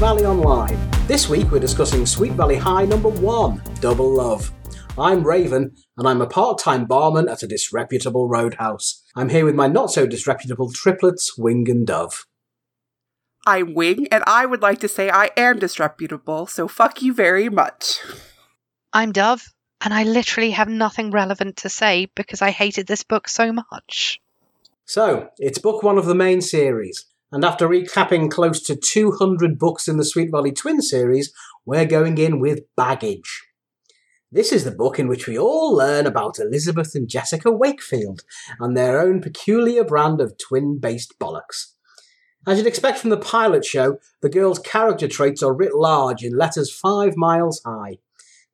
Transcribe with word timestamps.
welcome 0.00 0.18
to 0.18 0.24
Sweet 0.24 0.34
Valley 0.34 0.78
Online. 0.78 1.06
This 1.06 1.28
week 1.28 1.50
we're 1.50 1.58
discussing 1.58 2.06
Sweet 2.06 2.32
Valley 2.32 2.56
High 2.56 2.84
number 2.84 3.08
one, 3.08 3.62
Double 3.80 4.14
Love. 4.14 4.50
I'm 4.98 5.22
Raven, 5.22 5.74
and 5.96 6.08
I'm 6.08 6.22
a 6.22 6.26
part 6.26 6.58
time 6.58 6.86
barman 6.86 7.28
at 7.28 7.42
a 7.42 7.46
disreputable 7.46 8.28
roadhouse. 8.28 9.02
I'm 9.14 9.28
here 9.28 9.44
with 9.44 9.54
my 9.54 9.66
not 9.66 9.90
so 9.90 10.06
disreputable 10.06 10.72
triplets, 10.72 11.36
Wing 11.36 11.68
and 11.68 11.86
Dove. 11.86 12.26
I'm 13.46 13.74
Wing, 13.74 14.06
and 14.10 14.24
I 14.26 14.46
would 14.46 14.62
like 14.62 14.80
to 14.80 14.88
say 14.88 15.10
I 15.10 15.30
am 15.36 15.58
disreputable, 15.58 16.46
so 16.46 16.68
fuck 16.68 17.02
you 17.02 17.12
very 17.12 17.48
much. 17.48 18.00
I'm 18.92 19.12
Dove, 19.12 19.52
and 19.82 19.92
I 19.92 20.04
literally 20.04 20.52
have 20.52 20.68
nothing 20.68 21.10
relevant 21.10 21.58
to 21.58 21.68
say 21.68 22.08
because 22.14 22.42
I 22.42 22.50
hated 22.50 22.86
this 22.86 23.02
book 23.02 23.28
so 23.28 23.52
much. 23.52 24.20
So, 24.84 25.28
it's 25.38 25.58
book 25.58 25.82
one 25.82 25.98
of 25.98 26.06
the 26.06 26.14
main 26.14 26.40
series, 26.40 27.06
and 27.32 27.44
after 27.44 27.68
recapping 27.68 28.30
close 28.30 28.60
to 28.62 28.74
200 28.74 29.58
books 29.58 29.86
in 29.86 29.96
the 29.96 30.04
Sweet 30.04 30.30
Valley 30.30 30.52
Twin 30.52 30.82
series, 30.82 31.32
we're 31.64 31.86
going 31.86 32.18
in 32.18 32.40
with 32.40 32.60
Baggage. 32.76 33.46
This 34.32 34.52
is 34.52 34.64
the 34.64 34.70
book 34.70 34.98
in 34.98 35.08
which 35.08 35.26
we 35.26 35.38
all 35.38 35.74
learn 35.74 36.06
about 36.06 36.38
Elizabeth 36.38 36.94
and 36.94 37.08
Jessica 37.08 37.50
Wakefield 37.50 38.22
and 38.58 38.76
their 38.76 39.00
own 39.00 39.20
peculiar 39.20 39.84
brand 39.84 40.20
of 40.20 40.38
twin 40.38 40.78
based 40.78 41.18
bollocks. 41.20 41.74
As 42.46 42.58
you'd 42.58 42.66
expect 42.66 42.98
from 42.98 43.10
the 43.10 43.16
pilot 43.16 43.64
show, 43.64 43.98
the 44.22 44.30
girls' 44.30 44.58
character 44.58 45.06
traits 45.06 45.42
are 45.42 45.52
writ 45.52 45.74
large 45.74 46.22
in 46.22 46.36
letters 46.36 46.72
five 46.72 47.16
miles 47.16 47.60
high. 47.64 47.98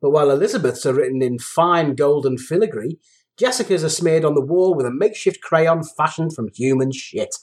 But 0.03 0.11
while 0.11 0.31
Elizabeth's 0.31 0.85
are 0.85 0.95
written 0.95 1.23
in 1.23 1.39
fine 1.39 1.95
golden 1.95 2.37
filigree, 2.37 2.99
Jessica's 3.39 3.85
are 3.85 3.91
smeared 3.91 4.25
on 4.25 4.35
the 4.35 4.45
wall 4.45 4.75
with 4.75 4.87
a 4.87 4.91
makeshift 4.91 5.41
crayon 5.41 5.83
fashioned 5.83 6.35
from 6.35 6.49
human 6.55 6.91
shit. 6.91 7.37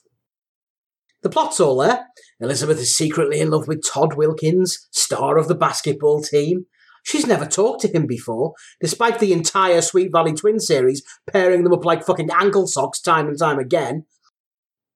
The 1.24 1.30
plot's 1.30 1.62
all 1.62 1.78
there. 1.78 2.08
Elizabeth 2.42 2.80
is 2.80 2.96
secretly 2.96 3.40
in 3.40 3.50
love 3.50 3.68
with 3.68 3.84
Todd 3.88 4.16
Wilkins, 4.16 4.88
star 4.92 5.38
of 5.38 5.48
the 5.48 5.56
basketball 5.56 6.22
team. 6.22 6.66
She's 7.04 7.26
never 7.26 7.46
talked 7.46 7.82
to 7.82 7.88
him 7.88 8.06
before, 8.06 8.54
despite 8.82 9.20
the 9.20 9.32
entire 9.32 9.82
Sweet 9.82 10.12
Valley 10.12 10.34
Twin 10.34 10.60
series 10.60 11.02
pairing 11.32 11.64
them 11.64 11.74
up 11.74 11.86
like 11.86 12.06
fucking 12.06 12.30
ankle 12.30 12.68
socks 12.68 13.00
time 13.00 13.28
and 13.28 13.40
time 13.40 13.58
again. 13.58 14.06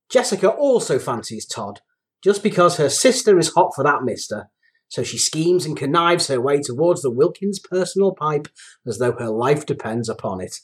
Jessica 0.09 0.49
also 0.49 0.99
fancies 0.99 1.45
Todd, 1.45 1.79
just 2.21 2.43
because 2.43 2.77
her 2.77 2.89
sister 2.89 3.39
is 3.39 3.53
hot 3.53 3.71
for 3.73 3.83
that 3.85 4.03
mister, 4.03 4.49
so 4.89 5.03
she 5.03 5.17
schemes 5.17 5.65
and 5.65 5.77
connives 5.77 6.27
her 6.27 6.41
way 6.41 6.61
towards 6.61 7.01
the 7.01 7.11
Wilkins 7.11 7.59
personal 7.59 8.13
pipe 8.13 8.47
as 8.85 8.99
though 8.99 9.13
her 9.13 9.29
life 9.29 9.65
depends 9.65 10.07
upon 10.09 10.41
it. 10.41 10.57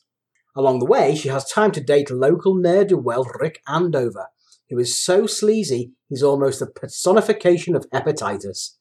Along 0.56 0.80
the 0.80 0.86
way, 0.86 1.16
she 1.16 1.30
has 1.30 1.50
time 1.50 1.72
to 1.72 1.82
date 1.82 2.12
local 2.12 2.56
ne'er-do-well 2.56 3.26
Rick 3.40 3.62
Andover, 3.68 4.28
who 4.74 4.80
is 4.80 5.00
so 5.00 5.28
sleazy 5.28 5.92
he's 6.10 6.24
almost 6.24 6.62
a 6.62 6.66
personification 6.66 7.76
of 7.76 7.90
hepatitis. 7.92 8.72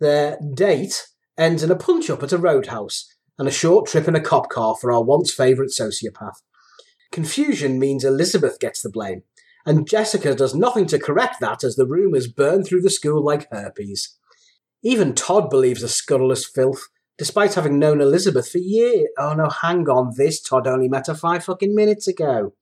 Their 0.00 0.38
date 0.54 1.08
ends 1.36 1.62
in 1.62 1.70
a 1.70 1.76
punch-up 1.76 2.22
at 2.22 2.32
a 2.32 2.38
roadhouse 2.38 3.08
and 3.38 3.48
a 3.48 3.52
short 3.52 3.86
trip 3.86 4.06
in 4.06 4.14
a 4.14 4.20
cop 4.20 4.48
car 4.48 4.76
for 4.80 4.92
our 4.92 5.02
once 5.02 5.32
favourite 5.32 5.70
sociopath. 5.70 6.36
Confusion 7.10 7.78
means 7.78 8.04
Elizabeth 8.04 8.60
gets 8.60 8.82
the 8.82 8.90
blame, 8.90 9.22
and 9.66 9.88
Jessica 9.88 10.34
does 10.34 10.54
nothing 10.54 10.86
to 10.86 10.98
correct 10.98 11.36
that 11.40 11.64
as 11.64 11.76
the 11.76 11.86
rumours 11.86 12.28
burn 12.28 12.62
through 12.62 12.82
the 12.82 12.90
school 12.90 13.24
like 13.24 13.50
herpes. 13.50 14.16
Even 14.82 15.14
Todd 15.14 15.50
believes 15.50 15.82
the 15.82 15.88
scurrilous 15.88 16.46
filth, 16.46 16.88
despite 17.18 17.54
having 17.54 17.78
known 17.78 18.00
Elizabeth 18.00 18.48
for 18.48 18.58
years. 18.58 19.08
Oh 19.18 19.34
no, 19.34 19.48
hang 19.48 19.88
on, 19.88 20.12
this 20.16 20.40
Todd 20.40 20.66
only 20.66 20.88
met 20.88 21.08
her 21.08 21.14
five 21.14 21.44
fucking 21.44 21.74
minutes 21.74 22.06
ago. 22.06 22.54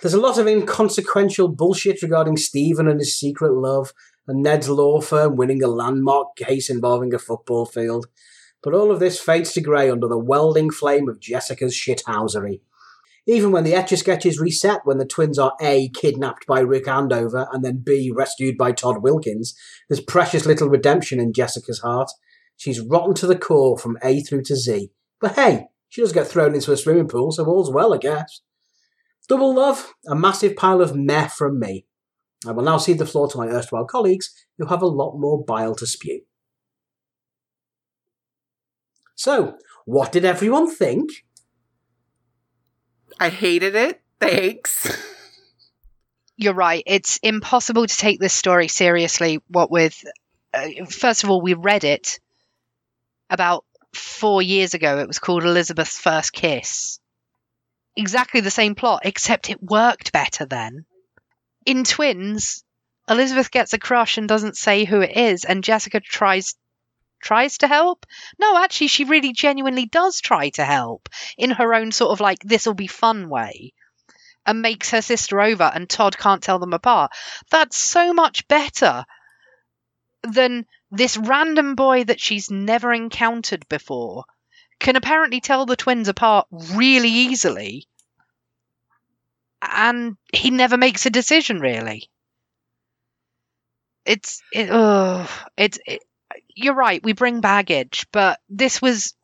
There's 0.00 0.14
a 0.14 0.20
lot 0.20 0.38
of 0.38 0.46
inconsequential 0.46 1.48
bullshit 1.48 2.02
regarding 2.02 2.36
Stephen 2.36 2.88
and 2.88 3.00
his 3.00 3.18
secret 3.18 3.52
love, 3.52 3.92
and 4.26 4.42
Ned's 4.42 4.68
law 4.68 5.00
firm 5.00 5.36
winning 5.36 5.62
a 5.62 5.68
landmark 5.68 6.36
case 6.36 6.70
involving 6.70 7.14
a 7.14 7.18
football 7.18 7.66
field. 7.66 8.06
But 8.62 8.74
all 8.74 8.90
of 8.90 9.00
this 9.00 9.20
fades 9.20 9.52
to 9.52 9.60
grey 9.60 9.90
under 9.90 10.08
the 10.08 10.18
welding 10.18 10.70
flame 10.70 11.08
of 11.08 11.20
Jessica's 11.20 11.74
shithousery. 11.74 12.60
Even 13.28 13.50
when 13.50 13.64
the 13.64 13.74
Etch 13.74 13.90
a 13.90 13.96
Sketch 13.96 14.24
is 14.24 14.38
reset, 14.38 14.80
when 14.84 14.98
the 14.98 15.04
twins 15.04 15.38
are 15.38 15.54
A, 15.60 15.88
kidnapped 15.90 16.46
by 16.46 16.60
Rick 16.60 16.86
Andover, 16.86 17.48
and 17.52 17.64
then 17.64 17.82
B, 17.84 18.12
rescued 18.14 18.56
by 18.56 18.70
Todd 18.70 19.02
Wilkins, 19.02 19.54
there's 19.88 20.00
precious 20.00 20.46
little 20.46 20.68
redemption 20.68 21.18
in 21.18 21.32
Jessica's 21.32 21.80
heart. 21.80 22.10
She's 22.56 22.80
rotten 22.80 23.14
to 23.14 23.26
the 23.26 23.36
core 23.36 23.76
from 23.76 23.98
A 24.02 24.20
through 24.20 24.42
to 24.44 24.56
Z. 24.56 24.90
But 25.20 25.34
hey, 25.34 25.66
she 25.88 26.00
does 26.00 26.12
get 26.12 26.28
thrown 26.28 26.54
into 26.54 26.72
a 26.72 26.76
swimming 26.76 27.08
pool, 27.08 27.32
so 27.32 27.44
all's 27.44 27.70
well, 27.70 27.92
I 27.92 27.98
guess. 27.98 28.42
Double 29.28 29.54
love, 29.54 29.94
a 30.06 30.14
massive 30.14 30.56
pile 30.56 30.80
of 30.80 30.94
meh 30.94 31.28
from 31.28 31.58
me. 31.58 31.86
I 32.46 32.52
will 32.52 32.62
now 32.62 32.78
cede 32.78 32.98
the 32.98 33.06
floor 33.06 33.28
to 33.28 33.38
my 33.38 33.48
erstwhile 33.48 33.86
colleagues, 33.86 34.32
who 34.58 34.66
have 34.66 34.82
a 34.82 34.86
lot 34.86 35.16
more 35.18 35.44
bile 35.44 35.74
to 35.76 35.86
spew. 35.86 36.22
So, 39.16 39.56
what 39.84 40.12
did 40.12 40.24
everyone 40.24 40.70
think? 40.70 41.10
I 43.18 43.30
hated 43.30 43.74
it. 43.74 44.00
Thanks. 44.20 44.86
You're 46.36 46.54
right. 46.54 46.82
It's 46.86 47.18
impossible 47.22 47.86
to 47.86 47.96
take 47.96 48.20
this 48.20 48.34
story 48.34 48.68
seriously. 48.68 49.40
What 49.48 49.70
with, 49.70 50.04
uh, 50.52 50.84
first 50.90 51.24
of 51.24 51.30
all, 51.30 51.40
we 51.40 51.54
read 51.54 51.84
it 51.84 52.20
about 53.30 53.64
four 53.94 54.42
years 54.42 54.74
ago. 54.74 54.98
It 54.98 55.08
was 55.08 55.18
called 55.18 55.44
Elizabeth's 55.44 55.98
First 55.98 56.32
Kiss. 56.32 57.00
Exactly 57.96 58.40
the 58.40 58.50
same 58.50 58.74
plot, 58.74 59.02
except 59.04 59.48
it 59.48 59.62
worked 59.62 60.12
better 60.12 60.44
then. 60.44 60.84
In 61.64 61.82
Twins, 61.82 62.62
Elizabeth 63.08 63.50
gets 63.50 63.72
a 63.72 63.78
crush 63.78 64.18
and 64.18 64.28
doesn't 64.28 64.58
say 64.58 64.84
who 64.84 65.00
it 65.00 65.16
is, 65.16 65.44
and 65.44 65.64
Jessica 65.64 66.00
tries 66.00 66.54
tries 67.22 67.58
to 67.58 67.68
help. 67.68 68.04
No, 68.38 68.58
actually, 68.58 68.88
she 68.88 69.04
really 69.04 69.32
genuinely 69.32 69.86
does 69.86 70.20
try 70.20 70.50
to 70.50 70.64
help 70.64 71.08
in 71.38 71.50
her 71.52 71.72
own 71.74 71.90
sort 71.90 72.12
of 72.12 72.20
like 72.20 72.40
this'll 72.40 72.74
be 72.74 72.86
fun 72.86 73.30
way, 73.30 73.72
and 74.44 74.60
makes 74.60 74.90
her 74.90 75.00
sister 75.02 75.40
over, 75.40 75.64
and 75.64 75.88
Todd 75.88 76.18
can't 76.18 76.42
tell 76.42 76.58
them 76.58 76.74
apart. 76.74 77.12
That's 77.50 77.78
so 77.78 78.12
much 78.12 78.46
better 78.46 79.06
than 80.22 80.66
this 80.90 81.16
random 81.16 81.74
boy 81.74 82.04
that 82.04 82.20
she's 82.20 82.50
never 82.50 82.92
encountered 82.92 83.66
before 83.68 84.24
can 84.78 84.96
apparently 84.96 85.40
tell 85.40 85.66
the 85.66 85.76
twins 85.76 86.08
apart 86.08 86.46
really 86.50 87.08
easily. 87.08 87.86
And 89.62 90.16
he 90.32 90.50
never 90.50 90.76
makes 90.76 91.06
a 91.06 91.10
decision 91.10 91.60
really. 91.60 92.08
It's 94.04 94.42
it 94.52 94.68
it's 95.56 95.78
it, 95.86 96.02
you're 96.54 96.74
right, 96.74 97.02
we 97.02 97.12
bring 97.12 97.40
baggage, 97.40 98.06
but 98.12 98.38
this 98.48 98.80
was 98.80 99.14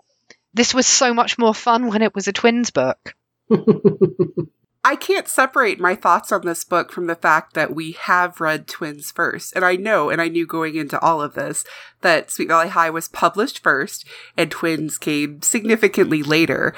this 0.54 0.74
was 0.74 0.86
so 0.86 1.14
much 1.14 1.38
more 1.38 1.54
fun 1.54 1.88
when 1.88 2.02
it 2.02 2.14
was 2.14 2.28
a 2.28 2.32
twins 2.32 2.70
book. 2.70 3.14
I 4.84 4.96
can't 4.96 5.28
separate 5.28 5.78
my 5.78 5.94
thoughts 5.94 6.32
on 6.32 6.44
this 6.44 6.64
book 6.64 6.90
from 6.90 7.06
the 7.06 7.14
fact 7.14 7.54
that 7.54 7.74
we 7.74 7.92
have 7.92 8.40
read 8.40 8.66
Twins 8.66 9.12
first. 9.12 9.54
And 9.54 9.64
I 9.64 9.76
know, 9.76 10.10
and 10.10 10.20
I 10.20 10.26
knew 10.26 10.44
going 10.44 10.74
into 10.74 10.98
all 11.00 11.22
of 11.22 11.34
this, 11.34 11.64
that 12.00 12.32
Sweet 12.32 12.48
Valley 12.48 12.68
High 12.68 12.90
was 12.90 13.08
published 13.08 13.62
first 13.62 14.04
and 14.36 14.50
Twins 14.50 14.98
came 14.98 15.40
significantly 15.40 16.24
later. 16.24 16.74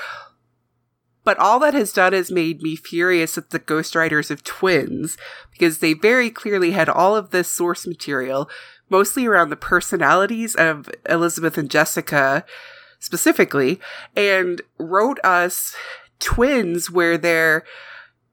But 1.24 1.38
all 1.38 1.58
that 1.60 1.72
has 1.72 1.94
done 1.94 2.12
is 2.12 2.30
made 2.30 2.60
me 2.60 2.76
furious 2.76 3.38
at 3.38 3.48
the 3.48 3.58
ghostwriters 3.58 4.30
of 4.30 4.44
Twins 4.44 5.16
because 5.50 5.78
they 5.78 5.94
very 5.94 6.30
clearly 6.30 6.72
had 6.72 6.90
all 6.90 7.16
of 7.16 7.30
this 7.30 7.48
source 7.48 7.86
material, 7.86 8.50
mostly 8.90 9.24
around 9.24 9.48
the 9.48 9.56
personalities 9.56 10.54
of 10.54 10.90
Elizabeth 11.08 11.56
and 11.56 11.70
Jessica 11.70 12.44
specifically, 12.98 13.80
and 14.14 14.60
wrote 14.78 15.18
us 15.24 15.74
twins 16.18 16.90
where 16.90 17.16
they're 17.16 17.64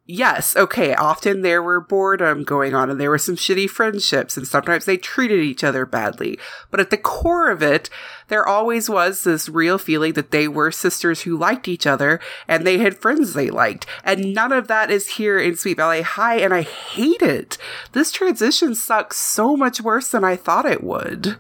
yes, 0.06 0.56
okay, 0.56 0.94
often 0.96 1.42
there 1.42 1.62
were 1.62 1.80
boredom 1.80 2.44
going 2.44 2.74
on 2.74 2.90
and 2.90 3.00
there 3.00 3.10
were 3.10 3.18
some 3.18 3.36
shitty 3.36 3.70
friendships 3.70 4.36
and 4.36 4.48
sometimes 4.48 4.86
they 4.86 4.98
treated 4.98 5.40
each 5.40 5.64
other 5.64 5.86
badly. 5.86 6.40
But 6.70 6.80
at 6.80 6.90
the 6.90 6.98
core 6.98 7.50
of 7.50 7.62
it, 7.62 7.90
there 8.28 8.48
always 8.48 8.90
was 8.90 9.24
this 9.24 9.48
real 9.50 9.78
feeling 9.78 10.14
that 10.14 10.32
they 10.32 10.48
were 10.48 10.72
sisters 10.72 11.22
who 11.22 11.38
liked 11.38 11.68
each 11.68 11.88
other 11.88 12.20
and 12.48 12.66
they 12.66 12.78
had 12.80 12.98
friends 12.98 13.34
they 13.34 13.50
liked. 13.50 13.86
And 14.04 14.34
none 14.34 14.52
of 14.52 14.68
that 14.68 14.92
is 14.92 15.10
here 15.10 15.40
in 15.40 15.56
Sweet 15.56 15.78
Valley 15.78 16.02
High 16.02 16.38
and 16.38 16.54
I 16.54 16.62
hate 16.62 17.22
it. 17.22 17.58
This 17.94 18.12
transition 18.12 18.76
sucks 18.76 19.18
so 19.18 19.56
much 19.56 19.82
worse 19.82 20.10
than 20.10 20.24
I 20.24 20.36
thought 20.36 20.66
it 20.66 20.84
would. 20.84 21.38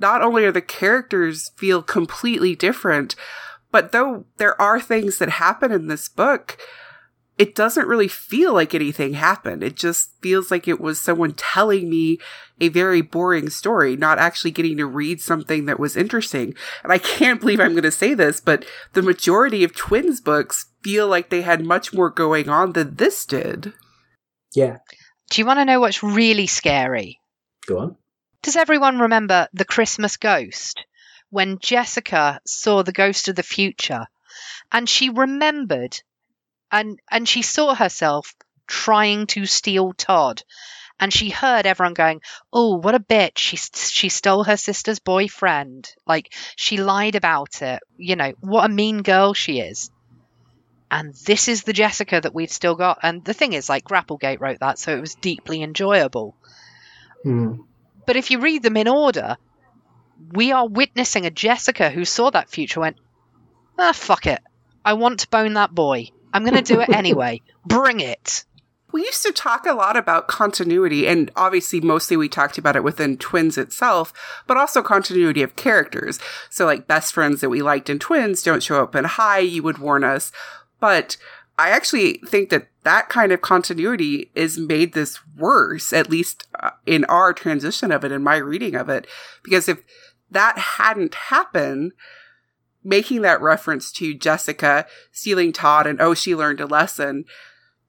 Not 0.00 0.22
only 0.22 0.44
are 0.44 0.52
the 0.52 0.60
characters 0.62 1.50
feel 1.56 1.82
completely 1.82 2.54
different, 2.54 3.16
but 3.70 3.92
though 3.92 4.24
there 4.36 4.60
are 4.60 4.80
things 4.80 5.18
that 5.18 5.28
happen 5.28 5.72
in 5.72 5.88
this 5.88 6.08
book, 6.08 6.56
it 7.38 7.54
doesn't 7.54 7.86
really 7.86 8.08
feel 8.08 8.52
like 8.52 8.74
anything 8.74 9.14
happened. 9.14 9.62
It 9.62 9.76
just 9.76 10.10
feels 10.20 10.50
like 10.50 10.66
it 10.66 10.80
was 10.80 11.00
someone 11.00 11.34
telling 11.34 11.88
me 11.88 12.18
a 12.60 12.68
very 12.68 13.00
boring 13.00 13.48
story, 13.48 13.96
not 13.96 14.18
actually 14.18 14.50
getting 14.50 14.76
to 14.78 14.86
read 14.86 15.20
something 15.20 15.66
that 15.66 15.78
was 15.78 15.96
interesting. 15.96 16.54
And 16.82 16.92
I 16.92 16.98
can't 16.98 17.40
believe 17.40 17.60
I'm 17.60 17.72
going 17.72 17.84
to 17.84 17.92
say 17.92 18.12
this, 18.12 18.40
but 18.40 18.64
the 18.92 19.02
majority 19.02 19.62
of 19.62 19.74
twins 19.74 20.20
books 20.20 20.66
feel 20.82 21.06
like 21.06 21.30
they 21.30 21.42
had 21.42 21.64
much 21.64 21.94
more 21.94 22.10
going 22.10 22.48
on 22.48 22.72
than 22.72 22.96
this 22.96 23.24
did. 23.24 23.72
Yeah. 24.52 24.78
Do 25.30 25.40
you 25.40 25.46
want 25.46 25.60
to 25.60 25.64
know 25.64 25.78
what's 25.78 26.02
really 26.02 26.48
scary? 26.48 27.20
Go 27.66 27.78
on. 27.78 27.96
Does 28.42 28.56
everyone 28.56 28.98
remember 28.98 29.46
the 29.52 29.64
Christmas 29.64 30.16
ghost? 30.16 30.84
When 31.30 31.58
Jessica 31.60 32.40
saw 32.46 32.82
the 32.82 32.92
ghost 32.92 33.28
of 33.28 33.36
the 33.36 33.42
future 33.42 34.06
and 34.72 34.88
she 34.88 35.10
remembered 35.10 36.00
and 36.70 37.00
and 37.10 37.28
she 37.28 37.42
saw 37.42 37.74
herself 37.74 38.34
trying 38.66 39.26
to 39.26 39.46
steal 39.46 39.92
Todd 39.92 40.42
and 41.00 41.12
she 41.12 41.30
heard 41.30 41.66
everyone 41.66 41.94
going, 41.94 42.20
"Oh, 42.52 42.76
what 42.76 42.94
a 42.94 43.00
bitch! 43.00 43.38
She 43.38 43.56
she 43.56 44.08
stole 44.08 44.44
her 44.44 44.56
sister's 44.56 44.98
boyfriend. 44.98 45.92
Like 46.06 46.34
she 46.56 46.76
lied 46.76 47.14
about 47.14 47.62
it. 47.62 47.80
You 47.96 48.16
know 48.16 48.32
what 48.40 48.64
a 48.64 48.68
mean 48.68 49.02
girl 49.02 49.34
she 49.34 49.60
is." 49.60 49.90
And 50.90 51.14
this 51.26 51.48
is 51.48 51.62
the 51.62 51.72
Jessica 51.72 52.20
that 52.20 52.34
we've 52.34 52.50
still 52.50 52.74
got. 52.74 53.00
And 53.02 53.24
the 53.24 53.34
thing 53.34 53.52
is, 53.52 53.68
like 53.68 53.84
Grapplegate 53.84 54.40
wrote 54.40 54.60
that, 54.60 54.78
so 54.78 54.96
it 54.96 55.00
was 55.00 55.14
deeply 55.14 55.62
enjoyable. 55.62 56.34
Hmm. 57.22 57.60
But 58.06 58.16
if 58.16 58.30
you 58.30 58.40
read 58.40 58.62
them 58.62 58.78
in 58.78 58.88
order, 58.88 59.36
we 60.32 60.52
are 60.52 60.66
witnessing 60.66 61.26
a 61.26 61.30
Jessica 61.30 61.90
who 61.90 62.06
saw 62.06 62.30
that 62.30 62.48
future 62.48 62.80
went, 62.80 62.96
ah, 63.78 63.92
fuck 63.92 64.26
it. 64.26 64.40
I 64.82 64.94
want 64.94 65.20
to 65.20 65.28
bone 65.28 65.52
that 65.54 65.74
boy. 65.74 66.08
I'm 66.32 66.44
going 66.44 66.62
to 66.62 66.62
do 66.62 66.80
it 66.80 66.90
anyway. 66.90 67.42
Bring 67.66 68.00
it. 68.00 68.44
We 68.90 69.02
used 69.02 69.22
to 69.24 69.32
talk 69.32 69.66
a 69.66 69.74
lot 69.74 69.98
about 69.98 70.28
continuity, 70.28 71.06
and 71.06 71.30
obviously, 71.36 71.80
mostly 71.80 72.16
we 72.16 72.28
talked 72.28 72.56
about 72.56 72.74
it 72.74 72.82
within 72.82 73.18
Twins 73.18 73.58
itself, 73.58 74.14
but 74.46 74.56
also 74.56 74.82
continuity 74.82 75.42
of 75.42 75.56
characters. 75.56 76.18
So, 76.48 76.64
like, 76.64 76.86
best 76.86 77.12
friends 77.12 77.42
that 77.42 77.50
we 77.50 77.60
liked 77.60 77.90
in 77.90 77.98
Twins 77.98 78.42
don't 78.42 78.62
show 78.62 78.82
up 78.82 78.96
in 78.96 79.04
High, 79.04 79.40
you 79.40 79.62
would 79.62 79.76
warn 79.78 80.04
us. 80.04 80.32
But 80.80 81.18
I 81.58 81.68
actually 81.70 82.14
think 82.26 82.48
that 82.48 82.68
that 82.84 83.10
kind 83.10 83.30
of 83.30 83.42
continuity 83.42 84.30
is 84.34 84.56
made 84.56 84.94
this 84.94 85.18
worse, 85.36 85.92
at 85.92 86.08
least 86.08 86.46
uh, 86.58 86.70
in 86.86 87.04
our 87.06 87.34
transition 87.34 87.92
of 87.92 88.04
it, 88.04 88.12
in 88.12 88.22
my 88.22 88.36
reading 88.36 88.74
of 88.74 88.88
it. 88.88 89.06
Because 89.42 89.68
if 89.68 89.82
that 90.30 90.56
hadn't 90.56 91.14
happened, 91.14 91.92
making 92.88 93.22
that 93.22 93.40
reference 93.40 93.92
to 93.92 94.14
Jessica 94.14 94.86
stealing 95.12 95.52
Todd 95.52 95.86
and 95.86 96.00
oh, 96.00 96.14
she 96.14 96.34
learned 96.34 96.60
a 96.60 96.66
lesson 96.66 97.24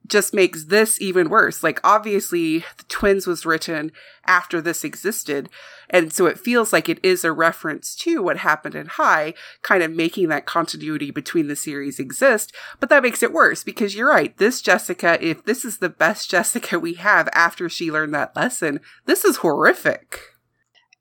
just 0.09 0.33
makes 0.33 0.65
this 0.65 0.99
even 0.99 1.29
worse. 1.29 1.63
Like, 1.63 1.79
obviously, 1.83 2.59
the 2.77 2.83
twins 2.87 3.27
was 3.27 3.45
written 3.45 3.91
after 4.25 4.59
this 4.59 4.83
existed. 4.83 5.49
And 5.89 6.11
so 6.11 6.25
it 6.25 6.39
feels 6.39 6.73
like 6.73 6.89
it 6.89 6.99
is 7.03 7.23
a 7.23 7.31
reference 7.31 7.95
to 7.97 8.21
what 8.21 8.37
happened 8.37 8.75
in 8.75 8.87
High, 8.87 9.33
kind 9.61 9.83
of 9.83 9.91
making 9.91 10.29
that 10.29 10.45
continuity 10.45 11.11
between 11.11 11.47
the 11.47 11.55
series 11.55 11.99
exist. 11.99 12.53
But 12.79 12.89
that 12.89 13.03
makes 13.03 13.23
it 13.23 13.33
worse 13.33 13.63
because 13.63 13.95
you're 13.95 14.09
right. 14.09 14.35
This 14.37 14.61
Jessica, 14.61 15.17
if 15.21 15.45
this 15.45 15.63
is 15.63 15.77
the 15.77 15.89
best 15.89 16.29
Jessica 16.31 16.79
we 16.79 16.95
have 16.95 17.29
after 17.33 17.69
she 17.69 17.91
learned 17.91 18.13
that 18.15 18.35
lesson, 18.35 18.79
this 19.05 19.23
is 19.23 19.37
horrific. 19.37 20.19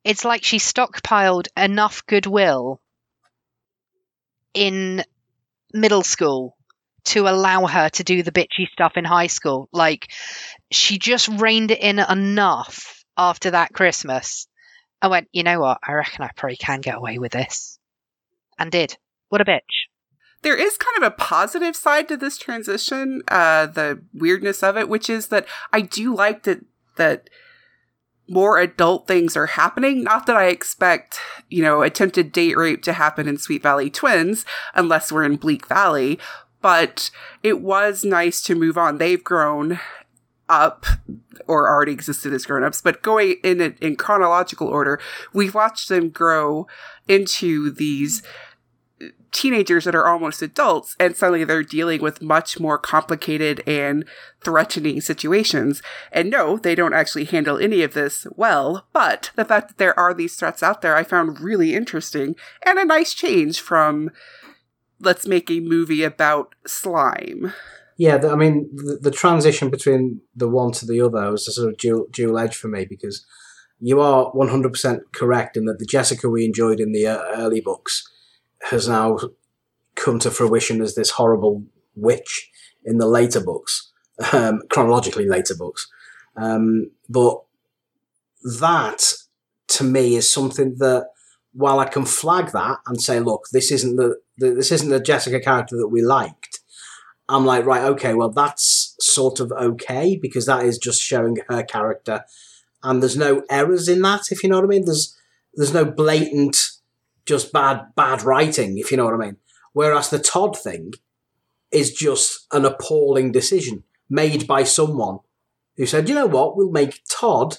It's 0.04 0.24
like 0.24 0.44
she 0.44 0.58
stockpiled 0.58 1.48
enough 1.56 2.06
goodwill 2.06 2.80
in 4.58 5.04
middle 5.72 6.02
school 6.02 6.56
to 7.04 7.28
allow 7.28 7.66
her 7.66 7.88
to 7.88 8.04
do 8.04 8.22
the 8.22 8.32
bitchy 8.32 8.68
stuff 8.72 8.92
in 8.96 9.04
high 9.04 9.28
school. 9.28 9.68
Like, 9.72 10.08
she 10.70 10.98
just 10.98 11.28
reined 11.28 11.70
it 11.70 11.80
in 11.80 11.98
enough 11.98 13.04
after 13.16 13.52
that 13.52 13.72
Christmas. 13.72 14.48
I 15.00 15.08
went, 15.08 15.28
you 15.32 15.44
know 15.44 15.60
what? 15.60 15.78
I 15.86 15.92
reckon 15.92 16.24
I 16.24 16.30
probably 16.36 16.56
can 16.56 16.80
get 16.80 16.96
away 16.96 17.18
with 17.18 17.32
this. 17.32 17.78
And 18.58 18.70
did. 18.72 18.96
What 19.28 19.40
a 19.40 19.44
bitch. 19.44 19.86
There 20.42 20.56
is 20.56 20.76
kind 20.76 20.96
of 20.96 21.02
a 21.04 21.16
positive 21.16 21.76
side 21.76 22.08
to 22.08 22.16
this 22.16 22.36
transition, 22.36 23.22
uh, 23.28 23.66
the 23.66 24.02
weirdness 24.12 24.62
of 24.62 24.76
it, 24.76 24.88
which 24.88 25.08
is 25.08 25.28
that 25.28 25.46
I 25.72 25.80
do 25.80 26.14
like 26.14 26.42
that, 26.44 26.64
that 26.96 27.30
more 28.28 28.58
adult 28.58 29.06
things 29.06 29.36
are 29.36 29.46
happening. 29.46 30.04
Not 30.04 30.26
that 30.26 30.36
I 30.36 30.46
expect, 30.46 31.18
you 31.48 31.62
know, 31.62 31.82
attempted 31.82 32.30
date 32.30 32.56
rape 32.56 32.82
to 32.82 32.92
happen 32.92 33.26
in 33.26 33.38
Sweet 33.38 33.62
Valley 33.62 33.90
Twins, 33.90 34.44
unless 34.74 35.10
we're 35.10 35.24
in 35.24 35.36
Bleak 35.36 35.66
Valley, 35.66 36.18
but 36.60 37.10
it 37.42 37.60
was 37.60 38.04
nice 38.04 38.42
to 38.42 38.54
move 38.54 38.76
on. 38.76 38.98
They've 38.98 39.22
grown 39.22 39.80
up 40.48 40.86
or 41.46 41.68
already 41.68 41.92
existed 41.92 42.32
as 42.32 42.46
grown-ups, 42.46 42.80
but 42.80 43.02
going 43.02 43.36
in 43.42 43.60
in 43.60 43.96
chronological 43.96 44.66
order, 44.66 44.98
we've 45.32 45.54
watched 45.54 45.88
them 45.88 46.08
grow 46.08 46.66
into 47.06 47.70
these 47.70 48.22
teenagers 49.30 49.84
that 49.84 49.94
are 49.94 50.06
almost 50.06 50.42
adults 50.42 50.96
and 50.98 51.16
suddenly 51.16 51.44
they're 51.44 51.62
dealing 51.62 52.00
with 52.00 52.22
much 52.22 52.58
more 52.58 52.78
complicated 52.78 53.62
and 53.66 54.04
threatening 54.40 55.00
situations. 55.00 55.82
And 56.12 56.30
no, 56.30 56.56
they 56.56 56.74
don't 56.74 56.94
actually 56.94 57.24
handle 57.24 57.58
any 57.58 57.82
of 57.82 57.94
this 57.94 58.26
well, 58.36 58.86
but 58.92 59.30
the 59.36 59.44
fact 59.44 59.68
that 59.68 59.78
there 59.78 59.98
are 59.98 60.14
these 60.14 60.36
threats 60.36 60.62
out 60.62 60.82
there 60.82 60.96
I 60.96 61.04
found 61.04 61.40
really 61.40 61.74
interesting 61.74 62.34
and 62.64 62.78
a 62.78 62.84
nice 62.84 63.14
change 63.14 63.60
from 63.60 64.10
let's 65.00 65.26
make 65.26 65.50
a 65.50 65.60
movie 65.60 66.02
about 66.02 66.54
slime. 66.66 67.52
Yeah, 67.96 68.16
the, 68.16 68.30
I 68.30 68.36
mean, 68.36 68.68
the, 68.74 68.98
the, 69.02 69.10
transition 69.10 69.70
between 69.70 70.20
the 70.34 70.48
one 70.48 70.70
to 70.72 70.86
the 70.86 71.00
other 71.00 71.32
was 71.32 71.48
a 71.48 71.52
sort 71.52 71.70
of 71.70 71.78
dual, 71.78 72.06
dual 72.12 72.38
edge 72.38 72.54
for 72.54 72.68
me 72.68 72.84
because 72.84 73.26
you 73.80 74.00
are 74.00 74.32
100% 74.32 75.00
correct 75.12 75.56
in 75.56 75.64
that 75.64 75.78
the 75.80 75.84
Jessica 75.84 76.28
we 76.28 76.44
enjoyed 76.44 76.78
in 76.78 76.92
the 76.92 77.06
uh, 77.06 77.18
early 77.36 77.60
books 77.60 78.08
has 78.62 78.88
now 78.88 79.18
come 79.94 80.18
to 80.20 80.30
fruition 80.30 80.80
as 80.80 80.94
this 80.94 81.10
horrible 81.10 81.64
witch 81.94 82.50
in 82.84 82.98
the 82.98 83.06
later 83.06 83.40
books, 83.40 83.90
um, 84.32 84.60
chronologically 84.70 85.26
later 85.26 85.54
books. 85.56 85.88
Um, 86.36 86.90
but 87.08 87.42
that, 88.60 89.02
to 89.68 89.84
me, 89.84 90.16
is 90.16 90.32
something 90.32 90.76
that 90.78 91.08
while 91.52 91.80
I 91.80 91.86
can 91.86 92.04
flag 92.04 92.52
that 92.52 92.78
and 92.86 93.00
say, 93.00 93.20
look, 93.20 93.46
this 93.52 93.72
isn't 93.72 93.96
the, 93.96 94.16
the, 94.36 94.50
this 94.50 94.70
isn't 94.70 94.90
the 94.90 95.00
Jessica 95.00 95.40
character 95.40 95.76
that 95.76 95.88
we 95.88 96.02
liked, 96.02 96.60
I'm 97.28 97.44
like, 97.44 97.66
right, 97.66 97.84
okay, 97.84 98.14
well, 98.14 98.30
that's 98.30 98.96
sort 99.00 99.40
of 99.40 99.52
okay 99.52 100.16
because 100.16 100.46
that 100.46 100.64
is 100.64 100.78
just 100.78 101.02
showing 101.02 101.36
her 101.48 101.62
character, 101.62 102.24
and 102.82 103.02
there's 103.02 103.16
no 103.16 103.42
errors 103.50 103.88
in 103.88 104.00
that, 104.02 104.30
if 104.30 104.42
you 104.42 104.48
know 104.48 104.56
what 104.56 104.64
I 104.64 104.68
mean. 104.68 104.84
There's 104.86 105.14
there's 105.54 105.74
no 105.74 105.84
blatant, 105.84 106.56
just 107.28 107.52
bad 107.52 107.94
bad 107.94 108.22
writing, 108.22 108.78
if 108.78 108.90
you 108.90 108.96
know 108.96 109.04
what 109.04 109.14
I 109.14 109.18
mean. 109.18 109.36
Whereas 109.72 110.10
the 110.10 110.18
Todd 110.18 110.58
thing 110.58 110.94
is 111.70 111.92
just 111.92 112.46
an 112.52 112.64
appalling 112.64 113.30
decision 113.30 113.84
made 114.08 114.46
by 114.46 114.64
someone 114.64 115.18
who 115.76 115.86
said, 115.86 116.08
you 116.08 116.14
know 116.14 116.26
what, 116.26 116.56
we'll 116.56 116.70
make 116.70 117.02
Todd 117.08 117.58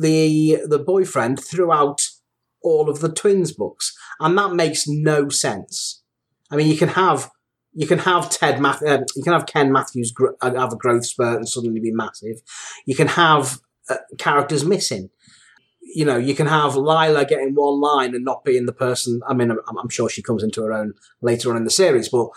the 0.00 0.58
the 0.66 0.78
boyfriend 0.78 1.42
throughout 1.42 2.08
all 2.62 2.90
of 2.90 3.00
the 3.00 3.10
twins 3.10 3.52
books, 3.52 3.96
and 4.20 4.36
that 4.36 4.52
makes 4.52 4.86
no 4.86 5.28
sense. 5.30 6.02
I 6.50 6.56
mean, 6.56 6.68
you 6.68 6.76
can 6.76 6.90
have 6.90 7.30
you 7.72 7.86
can 7.86 8.00
have 8.00 8.30
Ted 8.30 8.60
Math- 8.60 8.82
uh, 8.82 9.00
you 9.16 9.22
can 9.22 9.32
have 9.32 9.46
Ken 9.46 9.72
Matthews 9.72 10.12
gr- 10.12 10.36
uh, 10.40 10.54
have 10.54 10.72
a 10.72 10.76
growth 10.76 11.06
spurt 11.06 11.36
and 11.38 11.48
suddenly 11.48 11.80
be 11.80 11.92
massive. 11.92 12.36
You 12.86 12.94
can 12.94 13.08
have 13.08 13.60
uh, 13.88 13.96
characters 14.18 14.64
missing. 14.64 15.10
You 15.92 16.04
know, 16.04 16.16
you 16.16 16.34
can 16.34 16.46
have 16.46 16.76
Lila 16.76 17.24
getting 17.24 17.54
one 17.54 17.80
line 17.80 18.14
and 18.14 18.24
not 18.24 18.44
being 18.44 18.66
the 18.66 18.72
person. 18.72 19.20
I 19.28 19.34
mean, 19.34 19.50
I'm, 19.50 19.78
I'm 19.78 19.88
sure 19.88 20.08
she 20.08 20.22
comes 20.22 20.42
into 20.42 20.62
her 20.62 20.72
own 20.72 20.94
later 21.20 21.50
on 21.50 21.56
in 21.56 21.64
the 21.64 21.70
series, 21.70 22.08
but 22.08 22.28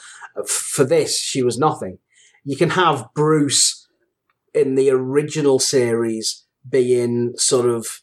for 0.47 0.83
this, 0.83 1.19
she 1.19 1.43
was 1.43 1.57
nothing. 1.57 1.99
You 2.43 2.57
can 2.57 2.71
have 2.71 3.13
Bruce 3.13 3.87
in 4.53 4.75
the 4.75 4.89
original 4.89 5.59
series 5.59 6.45
being 6.67 7.33
sort 7.37 7.69
of 7.69 8.01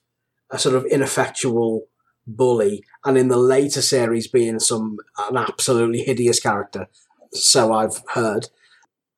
a 0.51 0.59
sort 0.59 0.75
of 0.75 0.85
ineffectual 0.87 1.87
bully, 2.27 2.85
and 3.05 3.17
in 3.17 3.29
the 3.29 3.37
later 3.37 3.83
series 3.83 4.29
being 4.29 4.59
some 4.59 4.99
an 5.19 5.37
absolutely 5.37 6.01
hideous 6.01 6.41
character. 6.41 6.89
So 7.33 7.73
I've 7.73 8.03
heard, 8.15 8.49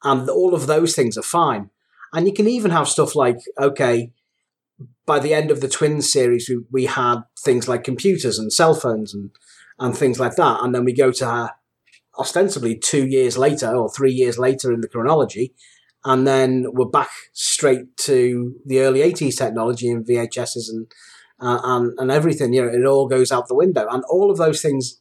and 0.02 0.28
all 0.28 0.54
of 0.54 0.66
those 0.66 0.94
things 0.94 1.16
are 1.16 1.22
fine. 1.22 1.70
And 2.12 2.26
you 2.26 2.34
can 2.34 2.46
even 2.48 2.70
have 2.70 2.88
stuff 2.88 3.14
like 3.16 3.38
okay, 3.58 4.12
by 5.06 5.18
the 5.18 5.34
end 5.34 5.50
of 5.50 5.60
the 5.60 5.68
twins 5.68 6.12
series, 6.12 6.48
we, 6.48 6.58
we 6.70 6.86
had 6.86 7.22
things 7.38 7.68
like 7.68 7.84
computers 7.84 8.38
and 8.38 8.52
cell 8.52 8.74
phones 8.74 9.14
and 9.14 9.30
and 9.78 9.96
things 9.96 10.20
like 10.20 10.36
that, 10.36 10.60
and 10.62 10.74
then 10.74 10.84
we 10.84 10.92
go 10.92 11.10
to 11.10 11.28
uh, 11.28 11.48
ostensibly 12.18 12.76
two 12.76 13.06
years 13.06 13.36
later 13.38 13.74
or 13.74 13.90
three 13.90 14.12
years 14.12 14.38
later 14.38 14.72
in 14.72 14.80
the 14.80 14.88
chronology, 14.88 15.54
and 16.04 16.26
then 16.26 16.66
we're 16.72 16.86
back 16.86 17.10
straight 17.32 17.96
to 17.96 18.54
the 18.66 18.80
early 18.80 19.00
80s 19.00 19.36
technology 19.36 19.88
and 19.88 20.06
VHSs 20.06 20.68
and 20.68 20.86
uh, 21.40 21.60
and 21.64 21.92
and 21.98 22.10
everything. 22.10 22.52
You 22.52 22.62
know, 22.62 22.68
it 22.68 22.86
all 22.86 23.08
goes 23.08 23.32
out 23.32 23.48
the 23.48 23.54
window, 23.54 23.86
and 23.90 24.04
all 24.08 24.30
of 24.30 24.38
those 24.38 24.62
things, 24.62 25.00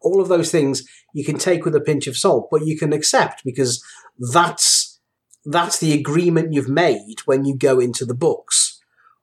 all 0.00 0.20
of 0.20 0.28
those 0.28 0.50
things, 0.50 0.86
you 1.12 1.24
can 1.24 1.38
take 1.38 1.64
with 1.64 1.74
a 1.74 1.80
pinch 1.80 2.06
of 2.06 2.16
salt, 2.16 2.48
but 2.50 2.66
you 2.66 2.78
can 2.78 2.92
accept 2.92 3.42
because 3.44 3.84
that's 4.32 5.00
that's 5.44 5.78
the 5.78 5.92
agreement 5.92 6.52
you've 6.52 6.68
made 6.68 7.16
when 7.26 7.44
you 7.44 7.56
go 7.56 7.78
into 7.78 8.04
the 8.04 8.14
books. 8.14 8.73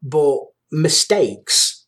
But 0.01 0.39
mistakes 0.71 1.85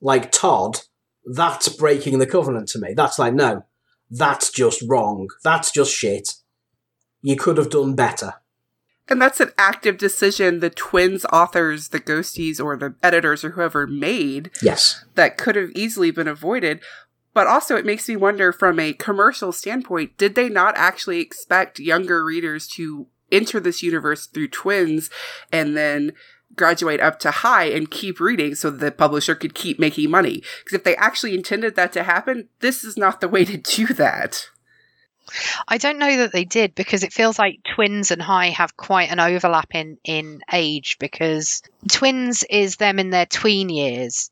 like 0.00 0.32
Todd, 0.32 0.80
that's 1.24 1.68
breaking 1.68 2.18
the 2.18 2.26
covenant 2.26 2.68
to 2.70 2.78
me. 2.78 2.94
That's 2.94 3.18
like 3.18 3.34
no, 3.34 3.64
that's 4.10 4.50
just 4.50 4.82
wrong. 4.86 5.28
That's 5.42 5.70
just 5.70 5.92
shit. 5.92 6.34
You 7.22 7.36
could 7.36 7.56
have 7.56 7.70
done 7.70 7.94
better. 7.94 8.34
And 9.08 9.20
that's 9.20 9.40
an 9.40 9.52
active 9.58 9.98
decision 9.98 10.60
the 10.60 10.70
twins 10.70 11.26
authors, 11.26 11.88
the 11.88 12.00
ghosties, 12.00 12.62
or 12.62 12.76
the 12.76 12.94
editors 13.02 13.44
or 13.44 13.50
whoever 13.50 13.86
made. 13.86 14.50
Yes. 14.62 15.04
That 15.14 15.36
could 15.36 15.56
have 15.56 15.70
easily 15.74 16.10
been 16.10 16.28
avoided. 16.28 16.80
But 17.34 17.46
also, 17.46 17.76
it 17.76 17.84
makes 17.84 18.08
me 18.08 18.16
wonder 18.16 18.52
from 18.52 18.78
a 18.78 18.92
commercial 18.92 19.52
standpoint 19.52 20.16
did 20.16 20.34
they 20.34 20.48
not 20.48 20.76
actually 20.76 21.20
expect 21.20 21.78
younger 21.78 22.24
readers 22.24 22.66
to 22.68 23.08
enter 23.32 23.58
this 23.58 23.82
universe 23.82 24.26
through 24.26 24.48
twins 24.48 25.10
and 25.50 25.76
then 25.76 26.12
graduate 26.56 27.00
up 27.00 27.18
to 27.20 27.30
high 27.30 27.64
and 27.64 27.90
keep 27.90 28.20
reading 28.20 28.54
so 28.54 28.70
the 28.70 28.90
publisher 28.90 29.34
could 29.34 29.54
keep 29.54 29.78
making 29.78 30.10
money? 30.10 30.42
Because 30.58 30.78
if 30.78 30.84
they 30.84 30.96
actually 30.96 31.34
intended 31.34 31.76
that 31.76 31.92
to 31.92 32.02
happen, 32.02 32.48
this 32.60 32.84
is 32.84 32.96
not 32.96 33.20
the 33.20 33.28
way 33.28 33.44
to 33.44 33.56
do 33.56 33.86
that. 33.94 34.48
I 35.66 35.78
don't 35.78 35.98
know 35.98 36.18
that 36.18 36.32
they 36.32 36.44
did 36.44 36.74
because 36.74 37.02
it 37.02 37.12
feels 37.12 37.38
like 37.38 37.60
twins 37.64 38.10
and 38.10 38.20
high 38.20 38.50
have 38.50 38.76
quite 38.76 39.10
an 39.10 39.20
overlap 39.20 39.74
in, 39.74 39.98
in 40.04 40.42
age 40.52 40.98
because 40.98 41.62
twins 41.88 42.44
is 42.48 42.76
them 42.76 42.98
in 42.98 43.10
their 43.10 43.26
tween 43.26 43.70
years, 43.70 44.30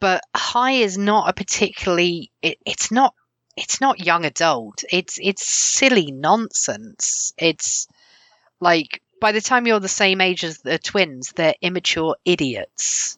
but 0.00 0.22
high 0.34 0.72
is 0.72 0.98
not 0.98 1.28
a 1.28 1.32
particularly 1.32 2.32
it, 2.42 2.58
it's 2.66 2.90
not 2.90 3.14
it's 3.56 3.80
not 3.80 4.04
young 4.04 4.24
adult. 4.24 4.82
It's 4.90 5.18
it's 5.20 5.46
silly 5.46 6.10
nonsense. 6.10 7.32
It's 7.36 7.86
like 8.60 9.01
by 9.22 9.32
the 9.32 9.40
time 9.40 9.66
you're 9.66 9.80
the 9.80 9.88
same 9.88 10.20
age 10.20 10.42
as 10.42 10.58
the 10.58 10.78
twins, 10.78 11.32
they're 11.36 11.54
immature 11.62 12.16
idiots. 12.24 13.16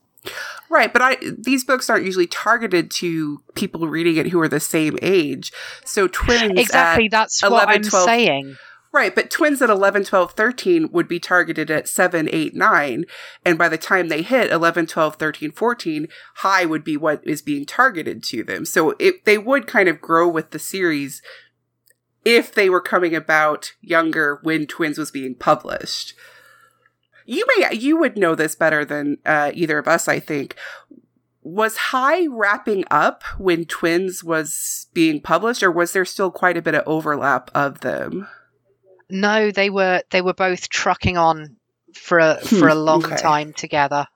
Right, 0.68 0.92
but 0.92 1.02
I 1.02 1.16
these 1.36 1.64
books 1.64 1.90
aren't 1.90 2.04
usually 2.04 2.26
targeted 2.26 2.90
to 2.92 3.42
people 3.54 3.88
reading 3.88 4.16
it 4.16 4.28
who 4.28 4.40
are 4.40 4.48
the 4.48 4.60
same 4.60 4.98
age. 5.02 5.52
So 5.84 6.06
twins 6.06 6.58
Exactly, 6.60 7.08
that's 7.08 7.42
11, 7.42 7.56
what 7.56 7.68
I'm 7.74 7.82
12 7.82 8.04
saying. 8.04 8.56
Right, 8.92 9.12
but 9.12 9.28
twins 9.28 9.60
at 9.60 9.70
11, 9.70 10.04
12, 10.04 10.32
13 10.34 10.92
would 10.92 11.08
be 11.08 11.18
targeted 11.18 11.68
at 11.68 11.88
7, 11.88 12.28
8, 12.30 12.54
9. 12.54 13.04
And 13.44 13.58
by 13.58 13.68
the 13.68 13.76
time 13.76 14.06
they 14.06 14.22
hit 14.22 14.52
11, 14.52 14.86
12, 14.86 15.16
13, 15.16 15.50
14, 15.50 16.08
high 16.36 16.64
would 16.64 16.84
be 16.84 16.96
what 16.96 17.20
is 17.24 17.42
being 17.42 17.66
targeted 17.66 18.22
to 18.22 18.44
them. 18.44 18.64
So 18.64 18.94
it, 19.00 19.24
they 19.24 19.36
would 19.36 19.66
kind 19.66 19.88
of 19.88 20.00
grow 20.00 20.28
with 20.28 20.50
the 20.50 20.60
series 20.60 21.22
if 22.24 22.54
they 22.54 22.70
were 22.70 22.80
coming 22.80 23.14
about 23.14 23.72
younger 23.80 24.40
when 24.42 24.66
twins 24.66 24.98
was 24.98 25.10
being 25.10 25.34
published. 25.34 26.14
You 27.26 27.46
may, 27.56 27.74
you 27.74 27.96
would 27.96 28.18
know 28.18 28.34
this 28.34 28.54
better 28.54 28.84
than 28.84 29.18
uh, 29.24 29.50
either 29.54 29.78
of 29.78 29.88
us, 29.88 30.08
I 30.08 30.20
think. 30.20 30.56
Was 31.42 31.76
High 31.76 32.26
wrapping 32.26 32.84
up 32.90 33.22
when 33.38 33.66
Twins 33.66 34.24
was 34.24 34.86
being 34.94 35.20
published, 35.20 35.62
or 35.62 35.70
was 35.70 35.92
there 35.92 36.06
still 36.06 36.30
quite 36.30 36.56
a 36.56 36.62
bit 36.62 36.74
of 36.74 36.82
overlap 36.86 37.50
of 37.54 37.80
them? 37.80 38.28
No, 39.10 39.50
they 39.50 39.68
were 39.68 40.02
they 40.10 40.22
were 40.22 40.32
both 40.32 40.70
trucking 40.70 41.18
on 41.18 41.56
for 41.94 42.18
a 42.18 42.36
for 42.36 42.68
a 42.68 42.74
long 42.74 43.04
okay. 43.04 43.16
time 43.16 43.52
together. 43.52 44.06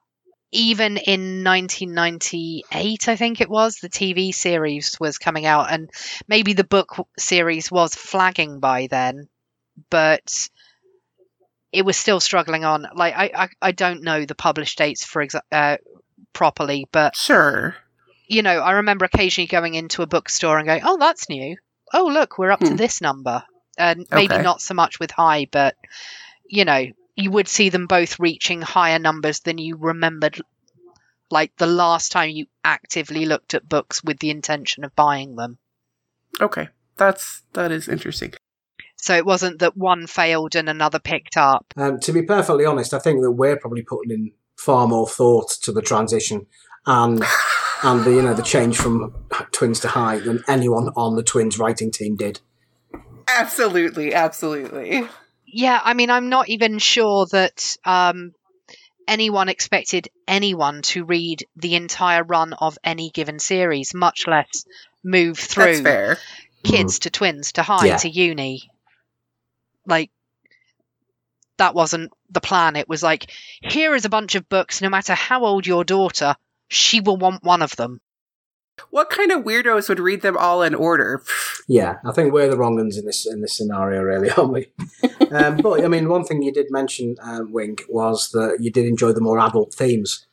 Even 0.51 0.97
in 0.97 1.45
1998, 1.45 3.09
I 3.09 3.17
think 3.17 3.41
it 3.41 3.51
was, 3.51 3.77
the 3.77 3.89
TV 3.91 4.33
series 4.33 4.97
was 4.99 5.19
coming 5.19 5.45
out, 5.45 5.71
and 5.71 5.91
maybe 6.27 6.55
the 6.55 6.65
book 6.65 6.97
series 7.19 7.71
was 7.71 7.95
flagging 7.95 8.59
by 8.59 8.87
then, 8.87 9.29
but 9.91 10.49
it 11.73 11.85
was 11.85 11.97
still 11.97 12.21
struggling 12.21 12.65
on. 12.65 12.87
Like 12.95 13.15
I, 13.15 13.31
I, 13.35 13.49
I 13.61 13.73
don't 13.73 14.03
know 14.03 14.25
the 14.25 14.35
published 14.35 14.79
dates 14.79 15.05
for 15.05 15.25
exa- 15.25 15.43
uh, 15.53 15.77
properly, 16.33 16.89
but 16.93 17.15
Sure. 17.15 17.77
you 18.27 18.43
know, 18.43 18.61
I 18.61 18.73
remember 18.73 19.05
occasionally 19.05 19.49
going 19.49 19.75
into 19.75 20.03
a 20.03 20.07
bookstore 20.07 20.59
and 20.59 20.67
going, 20.67 20.83
"Oh, 20.85 20.97
that's 20.99 21.29
new. 21.29 21.57
Oh, 21.93 22.07
look, 22.07 22.39
we're 22.39 22.51
up 22.53 22.61
to 22.61 22.71
Hmm. 22.71 22.77
this 22.77 23.01
number." 23.01 23.43
And 23.77 24.07
maybe 24.11 24.35
Okay. 24.35 24.43
not 24.43 24.61
so 24.63 24.75
much 24.75 24.99
with 24.99 25.11
high, 25.11 25.47
but 25.51 25.77
you 26.49 26.65
know, 26.65 26.87
you 27.19 27.33
would 27.33 27.49
see 27.49 27.69
them 27.69 27.87
both 27.87 28.21
reaching 28.21 28.63
higher 28.63 29.01
numbers 29.01 29.41
than 29.41 29.59
you 29.59 29.77
remembered 29.77 30.41
like 31.31 31.53
the 31.57 31.67
last 31.67 32.13
time 32.13 32.31
you 32.31 32.47
actively 32.65 33.27
looked 33.27 33.55
at 33.55 33.69
books 33.69 34.03
with 34.03 34.19
the 34.21 34.31
intention 34.31 34.85
of 34.85 34.95
buying 34.95 35.35
them. 35.35 35.59
Okay. 36.41 36.69
That's 36.97 37.43
that 37.53 37.73
is 37.73 37.89
interesting. 37.89 38.35
So 38.97 39.17
it 39.17 39.27
wasn't 39.27 39.59
that 39.59 39.77
one 39.77 40.07
failed 40.07 40.55
and 40.55 40.69
another 40.69 40.99
picked 41.01 41.37
up. 41.37 41.67
Um, 41.77 42.01
to 42.01 42.13
be 42.13 42.23
perfectly 42.23 42.65
honest, 42.65 42.95
I 42.95 42.99
think 42.99 43.21
that 43.23 43.33
we're 43.33 43.57
probably 43.57 43.83
putting 43.83 44.11
in 44.13 44.33
far 44.57 44.87
more 44.87 45.09
thought 45.09 45.51
to 45.63 45.73
the 45.73 45.83
transition 45.83 46.47
and 46.87 47.23
and 47.83 48.05
the 48.05 48.13
you 48.13 48.23
know 48.23 48.35
the 48.35 48.43
change 48.43 48.77
from 48.77 49.15
twins 49.51 49.81
to 49.81 49.89
high 49.89 50.19
than 50.19 50.45
anyone 50.47 50.91
on 50.97 51.17
the 51.17 51.25
twins 51.25 51.59
writing 51.59 51.91
team 51.91 52.15
did. 52.15 52.41
Absolutely, 53.27 54.15
absolutely. 54.15 55.09
Yeah, 55.51 55.81
I 55.83 55.95
mean, 55.95 56.11
I'm 56.11 56.29
not 56.29 56.49
even 56.49 56.79
sure 56.79 57.27
that 57.33 57.77
um, 57.85 58.33
anyone 59.07 59.49
expected 59.49 60.09
anyone 60.27 60.83
to 60.83 61.05
read 61.05 61.45
the 61.57 61.75
entire 61.75 62.23
run 62.23 62.53
of 62.53 62.79
any 62.85 63.11
given 63.11 63.39
series, 63.39 63.95
much 63.95 64.27
less 64.27 64.65
move 65.03 65.37
That's 65.39 65.55
through 65.55 65.83
fair. 65.83 66.19
kids 66.65 67.01
to 67.01 67.11
twins 67.11 67.53
to 67.53 67.63
high 67.63 67.87
Yeah. 67.87 67.97
to 67.97 68.09
uni. 68.11 68.71
Like, 69.87 70.11
that 71.57 71.75
wasn't 71.75 72.13
the 72.31 72.41
plan. 72.41 72.77
It 72.77 72.89
was 72.89 73.03
like, 73.03 73.31
here 73.63 73.95
is 73.95 74.05
a 74.05 74.11
bunch 74.11 74.35
of 74.35 74.49
books, 74.49 74.83
no 74.83 74.91
matter 74.91 75.15
how 75.15 75.45
old 75.45 75.67
your 75.67 75.83
daughter, 75.85 76.37
she 76.69 77.01
will 77.01 77.17
want 77.17 77.43
one 77.43 77.63
of 77.63 77.75
them. 77.77 78.01
What 78.91 79.11
kind 79.11 79.31
of 79.31 79.45
weirdos 79.45 79.89
would 79.89 80.01
read 80.01 80.23
them 80.23 80.37
all 80.37 80.63
in 80.63 80.75
order? 80.75 81.23
Yeah, 81.71 81.99
I 82.03 82.13
think 82.13 82.33
we're 82.33 82.49
the 82.49 82.57
wrong 82.57 82.77
ones 82.77 82.97
in 82.97 83.05
this 83.05 83.27
in 83.27 83.43
this 83.43 83.55
scenario, 83.55 84.01
really, 84.01 84.31
aren't 84.39 84.53
we? 84.53 84.69
um, 85.31 85.59
but 85.59 85.85
I 85.85 85.89
mean, 85.89 86.09
one 86.09 86.25
thing 86.25 86.43
you 86.43 86.51
did 86.51 86.71
mention, 86.71 87.17
um, 87.21 87.53
Wing, 87.53 87.77
was 87.91 88.31
that 88.31 88.57
you 88.59 88.71
did 88.71 88.87
enjoy 88.87 89.13
the 89.13 89.21
more 89.21 89.39
adult 89.39 89.75
themes, 89.75 90.25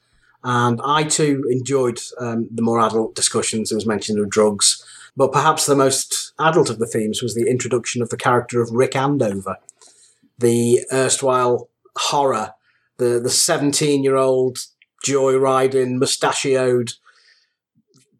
and 0.45 0.79
I 0.81 1.03
too 1.03 1.43
enjoyed 1.51 1.99
um, 2.21 2.47
the 2.49 2.61
more 2.61 2.79
adult 2.79 3.15
discussions. 3.15 3.69
There 3.69 3.75
was 3.75 3.85
mention 3.85 4.17
of 4.17 4.29
drugs, 4.29 4.81
but 5.17 5.33
perhaps 5.33 5.65
the 5.65 5.75
most 5.75 6.31
adult 6.39 6.69
of 6.69 6.79
the 6.79 6.87
themes 6.87 7.21
was 7.21 7.35
the 7.35 7.49
introduction 7.49 8.01
of 8.01 8.09
the 8.09 8.17
character 8.17 8.61
of 8.61 8.71
Rick 8.71 8.95
Andover, 8.95 9.57
the 10.39 10.85
erstwhile 10.93 11.67
horror, 11.97 12.53
the 12.95 13.19
the 13.19 13.29
seventeen 13.29 14.05
year 14.05 14.15
old 14.15 14.59
joyriding, 15.05 15.97
mustachioed 15.97 16.93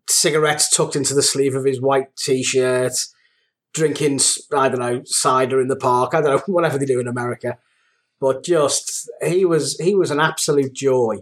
cigarettes 0.09 0.69
tucked 0.69 0.95
into 0.95 1.13
the 1.13 1.21
sleeve 1.21 1.55
of 1.55 1.65
his 1.65 1.81
white 1.81 2.15
t-shirt, 2.15 2.93
drinking 3.74 4.19
I 4.55 4.69
don't 4.69 4.79
know 4.79 5.01
cider 5.05 5.59
in 5.62 5.67
the 5.67 5.75
park. 5.75 6.13
I 6.13 6.21
don't 6.21 6.31
know 6.31 6.43
whatever 6.53 6.77
they 6.77 6.85
do 6.85 7.00
in 7.00 7.07
America, 7.07 7.57
but 8.19 8.43
just 8.43 9.09
he 9.24 9.45
was 9.45 9.77
he 9.77 9.95
was 9.95 10.12
an 10.12 10.19
absolute 10.19 10.74
joy 10.74 11.17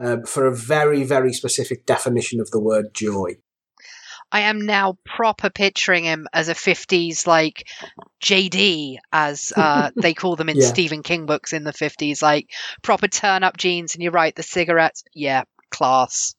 uh, 0.00 0.18
for 0.26 0.46
a 0.46 0.54
very 0.54 1.04
very 1.04 1.32
specific 1.32 1.86
definition 1.86 2.40
of 2.40 2.50
the 2.50 2.60
word 2.60 2.94
joy. 2.94 3.36
I 4.32 4.40
am 4.40 4.62
now 4.62 4.96
proper 5.04 5.50
picturing 5.50 6.04
him 6.04 6.26
as 6.32 6.48
a 6.48 6.54
50s, 6.54 7.26
like 7.26 7.68
JD, 8.24 8.96
as 9.12 9.52
uh, 9.56 9.90
they 9.94 10.14
call 10.14 10.36
them 10.36 10.48
in 10.48 10.56
Yeah. 10.56 10.68
Stephen 10.68 11.02
King 11.02 11.26
books 11.26 11.52
in 11.52 11.64
the 11.64 11.72
50s, 11.72 12.22
like 12.22 12.48
proper 12.82 13.08
turn 13.08 13.44
up 13.44 13.58
jeans. 13.58 13.94
And 13.94 14.02
you're 14.02 14.10
right, 14.10 14.34
the 14.34 14.42
cigarettes, 14.42 15.04
yeah, 15.14 15.44
class. 15.70 16.34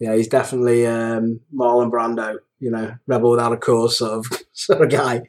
Yeah, 0.00 0.14
he's 0.14 0.28
definitely 0.28 0.86
um, 0.86 1.40
Marlon 1.54 1.90
Brando, 1.90 2.36
you 2.58 2.70
know, 2.70 2.94
rebel 3.06 3.30
without 3.30 3.52
a 3.52 3.56
cause 3.56 3.98
sort 3.98 4.12
of 4.12 4.26
sort 4.52 4.82
of 4.82 4.90
guy. 4.90 5.22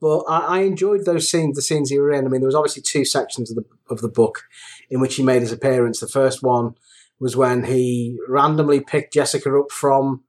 But 0.00 0.20
I, 0.28 0.38
I 0.38 0.58
enjoyed 0.60 1.04
those 1.04 1.30
scenes, 1.30 1.56
the 1.56 1.62
scenes 1.62 1.90
he 1.90 1.98
were 1.98 2.12
in. 2.12 2.26
I 2.26 2.28
mean, 2.28 2.40
there 2.40 2.48
was 2.48 2.54
obviously 2.54 2.82
two 2.82 3.04
sections 3.04 3.50
of 3.50 3.56
the 3.56 3.64
of 3.90 4.00
the 4.00 4.08
book 4.08 4.42
in 4.90 5.00
which 5.00 5.16
he 5.16 5.22
made 5.22 5.42
his 5.42 5.52
appearance. 5.52 6.00
The 6.00 6.08
first 6.08 6.42
one 6.42 6.74
was 7.18 7.36
when 7.36 7.64
he 7.64 8.18
randomly 8.28 8.80
picked 8.80 9.14
Jessica 9.14 9.56
up 9.58 9.70
from 9.70 10.24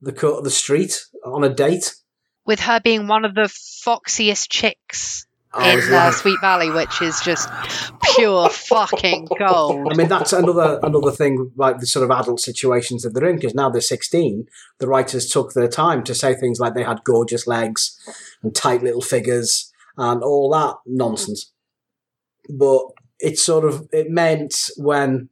the 0.00 0.40
the 0.42 0.50
street 0.50 1.06
on 1.24 1.44
a 1.44 1.48
date. 1.48 1.94
With 2.44 2.60
her 2.60 2.80
being 2.80 3.06
one 3.06 3.24
of 3.24 3.34
the 3.34 3.48
foxiest 3.48 4.48
chicks 4.50 5.26
in 5.60 5.92
uh, 5.92 6.10
Sweet 6.10 6.40
Valley, 6.40 6.70
which 6.70 7.00
is 7.02 7.20
just 7.20 7.48
pure 8.14 8.48
fucking 8.48 9.28
gold. 9.38 9.88
I 9.90 9.96
mean, 9.96 10.08
that's 10.08 10.32
another 10.32 10.80
another 10.82 11.10
thing, 11.10 11.52
like 11.56 11.78
the 11.78 11.86
sort 11.86 12.04
of 12.04 12.10
adult 12.10 12.40
situations 12.40 13.02
that 13.02 13.10
they're 13.10 13.28
in, 13.28 13.36
because 13.36 13.54
now 13.54 13.70
they're 13.70 13.80
16. 13.80 14.46
The 14.78 14.88
writers 14.88 15.28
took 15.28 15.52
their 15.52 15.68
time 15.68 16.04
to 16.04 16.14
say 16.14 16.34
things 16.34 16.60
like 16.60 16.74
they 16.74 16.84
had 16.84 17.04
gorgeous 17.04 17.46
legs 17.46 17.98
and 18.42 18.54
tight 18.54 18.82
little 18.82 19.02
figures 19.02 19.72
and 19.96 20.22
all 20.22 20.50
that 20.50 20.76
nonsense. 20.86 21.52
But 22.48 22.82
it 23.20 23.38
sort 23.38 23.64
of 23.64 23.88
it 23.92 24.10
meant 24.10 24.54
when 24.76 25.28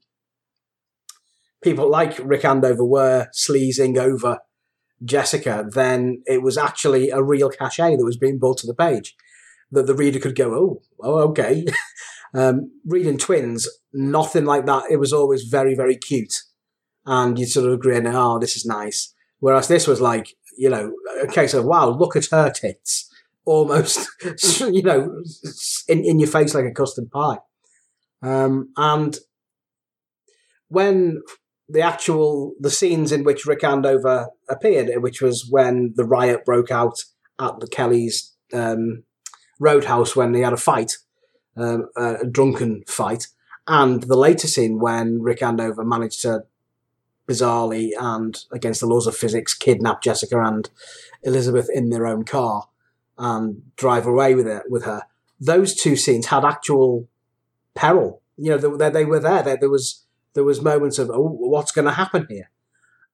people 1.62 1.88
like 1.88 2.18
Rick 2.22 2.44
Andover 2.44 2.84
were 2.84 3.28
sleazing 3.32 3.98
over 3.98 4.38
Jessica, 5.04 5.66
then 5.68 6.22
it 6.26 6.42
was 6.42 6.56
actually 6.56 7.10
a 7.10 7.22
real 7.22 7.50
cachet 7.50 7.96
that 7.96 8.04
was 8.04 8.16
being 8.16 8.38
brought 8.38 8.58
to 8.58 8.66
the 8.66 8.74
page. 8.74 9.16
That 9.72 9.86
the 9.86 9.94
reader 9.94 10.20
could 10.20 10.36
go, 10.36 10.54
oh, 10.54 10.82
oh, 11.00 11.18
okay. 11.30 11.64
um, 12.34 12.70
reading 12.84 13.18
twins, 13.18 13.68
nothing 13.92 14.44
like 14.44 14.66
that. 14.66 14.84
It 14.90 14.98
was 14.98 15.12
always 15.12 15.44
very, 15.44 15.74
very 15.74 15.96
cute. 15.96 16.34
And 17.04 17.38
you 17.38 17.46
sort 17.46 17.66
of 17.66 17.72
agree, 17.72 18.00
oh, 18.04 18.38
this 18.38 18.56
is 18.56 18.64
nice. 18.64 19.14
Whereas 19.40 19.68
this 19.68 19.86
was 19.86 20.00
like, 20.00 20.34
you 20.56 20.68
know, 20.68 20.92
a 21.20 21.26
case 21.26 21.54
of, 21.54 21.64
wow, 21.64 21.88
look 21.88 22.14
at 22.14 22.26
her 22.26 22.50
tits. 22.50 23.08
almost, 23.44 24.08
you 24.60 24.82
know, 24.82 25.20
in, 25.88 26.04
in 26.04 26.20
your 26.20 26.28
face 26.28 26.54
like 26.54 26.64
a 26.64 26.70
custard 26.70 27.10
pie. 27.10 27.38
Um, 28.22 28.72
and 28.76 29.18
when 30.68 31.22
the 31.68 31.80
actual 31.80 32.52
the 32.60 32.70
scenes 32.70 33.10
in 33.10 33.24
which 33.24 33.46
Rick 33.46 33.64
Andover 33.64 34.28
appeared, 34.48 34.90
which 35.02 35.20
was 35.20 35.48
when 35.50 35.92
the 35.96 36.04
riot 36.04 36.44
broke 36.44 36.70
out 36.70 37.02
at 37.40 37.58
the 37.60 37.66
Kelly's 37.66 38.32
um, 38.52 39.04
Roadhouse 39.58 40.16
when 40.16 40.32
they 40.32 40.40
had 40.40 40.52
a 40.52 40.58
fight, 40.58 40.98
um, 41.56 41.88
a 41.96 42.26
drunken 42.26 42.84
fight, 42.86 43.28
and 43.66 44.02
the 44.04 44.16
later 44.16 44.48
scene 44.48 44.78
when 44.78 45.22
Rick 45.22 45.42
Andover 45.42 45.84
managed 45.84 46.22
to 46.22 46.44
bizarrely 47.28 47.90
and 47.98 48.44
against 48.50 48.80
the 48.80 48.86
laws 48.86 49.06
of 49.06 49.16
physics 49.16 49.54
kidnap 49.54 50.02
Jessica 50.02 50.40
and 50.40 50.68
Elizabeth 51.22 51.68
in 51.72 51.90
their 51.90 52.06
own 52.06 52.24
car 52.24 52.68
and 53.18 53.62
drive 53.76 54.06
away 54.06 54.34
with 54.34 54.46
it 54.46 54.64
with 54.68 54.84
her. 54.84 55.02
Those 55.40 55.74
two 55.74 55.96
scenes 55.96 56.26
had 56.26 56.44
actual 56.44 57.08
peril. 57.74 58.22
You 58.36 58.50
know, 58.50 58.76
they, 58.76 58.90
they 58.90 59.04
were 59.04 59.20
there. 59.20 59.42
there. 59.42 59.70
Was 59.70 60.04
there 60.34 60.44
was 60.44 60.62
moments 60.62 60.98
of 60.98 61.10
oh, 61.10 61.28
what's 61.28 61.72
going 61.72 61.84
to 61.84 61.92
happen 61.92 62.26
here, 62.28 62.50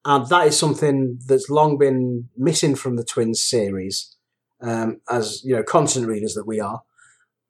and 0.04 0.26
that 0.28 0.46
is 0.46 0.58
something 0.58 1.18
that's 1.26 1.50
long 1.50 1.76
been 1.78 2.28
missing 2.36 2.74
from 2.74 2.96
the 2.96 3.04
Twins 3.04 3.42
series. 3.42 4.14
Um, 4.60 5.00
as 5.08 5.42
you 5.44 5.54
know, 5.54 5.62
constant 5.62 6.06
readers 6.06 6.34
that 6.34 6.46
we 6.46 6.60
are, 6.60 6.82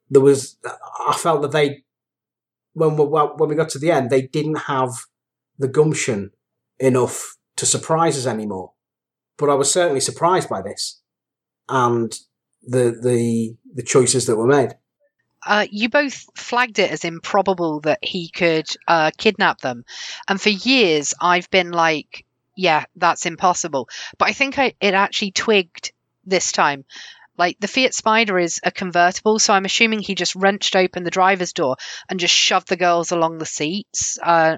there 0.09 0.21
was 0.21 0.57
I 1.07 1.13
felt 1.17 1.41
that 1.41 1.51
they 1.51 1.83
when 2.73 2.95
we, 2.95 3.03
when 3.05 3.49
we 3.49 3.55
got 3.55 3.69
to 3.69 3.79
the 3.79 3.91
end, 3.91 4.09
they 4.09 4.21
didn't 4.21 4.55
have 4.67 4.91
the 5.57 5.67
gumption 5.67 6.31
enough 6.79 7.35
to 7.57 7.65
surprise 7.65 8.17
us 8.17 8.25
anymore. 8.25 8.73
But 9.37 9.49
I 9.49 9.55
was 9.55 9.71
certainly 9.71 10.01
surprised 10.01 10.49
by 10.49 10.61
this 10.61 11.01
and 11.67 12.13
the 12.63 12.97
the 13.01 13.55
the 13.75 13.83
choices 13.83 14.25
that 14.25 14.35
were 14.35 14.47
made. 14.47 14.75
Uh, 15.45 15.65
you 15.71 15.87
both 15.87 16.25
flagged 16.35 16.79
it 16.79 16.91
as 16.91 17.05
improbable 17.05 17.79
that 17.81 17.99
he 18.03 18.29
could 18.29 18.67
uh, 18.87 19.11
kidnap 19.17 19.61
them, 19.61 19.85
and 20.27 20.41
for 20.41 20.49
years 20.49 21.13
I've 21.21 21.49
been 21.49 21.71
like, 21.71 22.25
"Yeah, 22.55 22.85
that's 22.95 23.25
impossible." 23.25 23.87
But 24.17 24.29
I 24.29 24.33
think 24.33 24.59
I, 24.59 24.73
it 24.81 24.93
actually 24.93 25.31
twigged 25.31 25.93
this 26.29 26.51
time. 26.51 26.85
Like 27.37 27.57
the 27.59 27.69
Fiat 27.69 27.93
Spider 27.93 28.37
is 28.37 28.59
a 28.63 28.71
convertible, 28.71 29.39
so 29.39 29.53
I'm 29.53 29.65
assuming 29.65 29.99
he 29.99 30.13
just 30.15 30.35
wrenched 30.35 30.75
open 30.75 31.03
the 31.03 31.09
driver's 31.11 31.53
door 31.53 31.77
and 32.09 32.19
just 32.19 32.35
shoved 32.35 32.67
the 32.67 32.75
girls 32.75 33.11
along 33.11 33.37
the 33.37 33.45
seats. 33.45 34.17
Uh, 34.21 34.57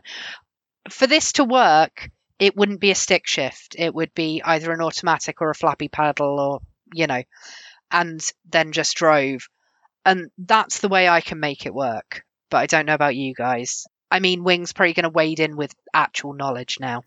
for 0.90 1.06
this 1.06 1.34
to 1.34 1.44
work, 1.44 2.10
it 2.40 2.58
wouldn't 2.58 2.82
be 2.82 2.90
a 2.90 2.96
stick 2.96 3.28
shift. 3.28 3.76
It 3.78 3.94
would 3.94 4.14
be 4.16 4.42
either 4.44 4.72
an 4.72 4.82
automatic 4.82 5.42
or 5.42 5.52
a 5.52 5.56
flappy 5.56 5.90
paddle, 5.90 6.40
or 6.40 6.60
you 6.94 7.06
know, 7.06 7.22
and 7.92 8.20
then 8.50 8.72
just 8.72 8.98
drove. 8.98 9.48
And 10.04 10.32
that's 10.40 10.80
the 10.80 10.90
way 10.90 11.08
I 11.08 11.22
can 11.22 11.40
make 11.40 11.68
it 11.68 11.74
work. 11.74 12.24
But 12.50 12.58
I 12.58 12.66
don't 12.66 12.88
know 12.88 12.96
about 12.96 13.16
you 13.16 13.36
guys. 13.36 13.86
I 14.12 14.20
mean, 14.20 14.44
Wing's 14.44 14.74
probably 14.74 14.94
going 14.94 15.04
to 15.04 15.10
wade 15.10 15.40
in 15.40 15.56
with 15.56 15.74
actual 15.94 16.34
knowledge 16.34 16.80
now. 16.80 17.04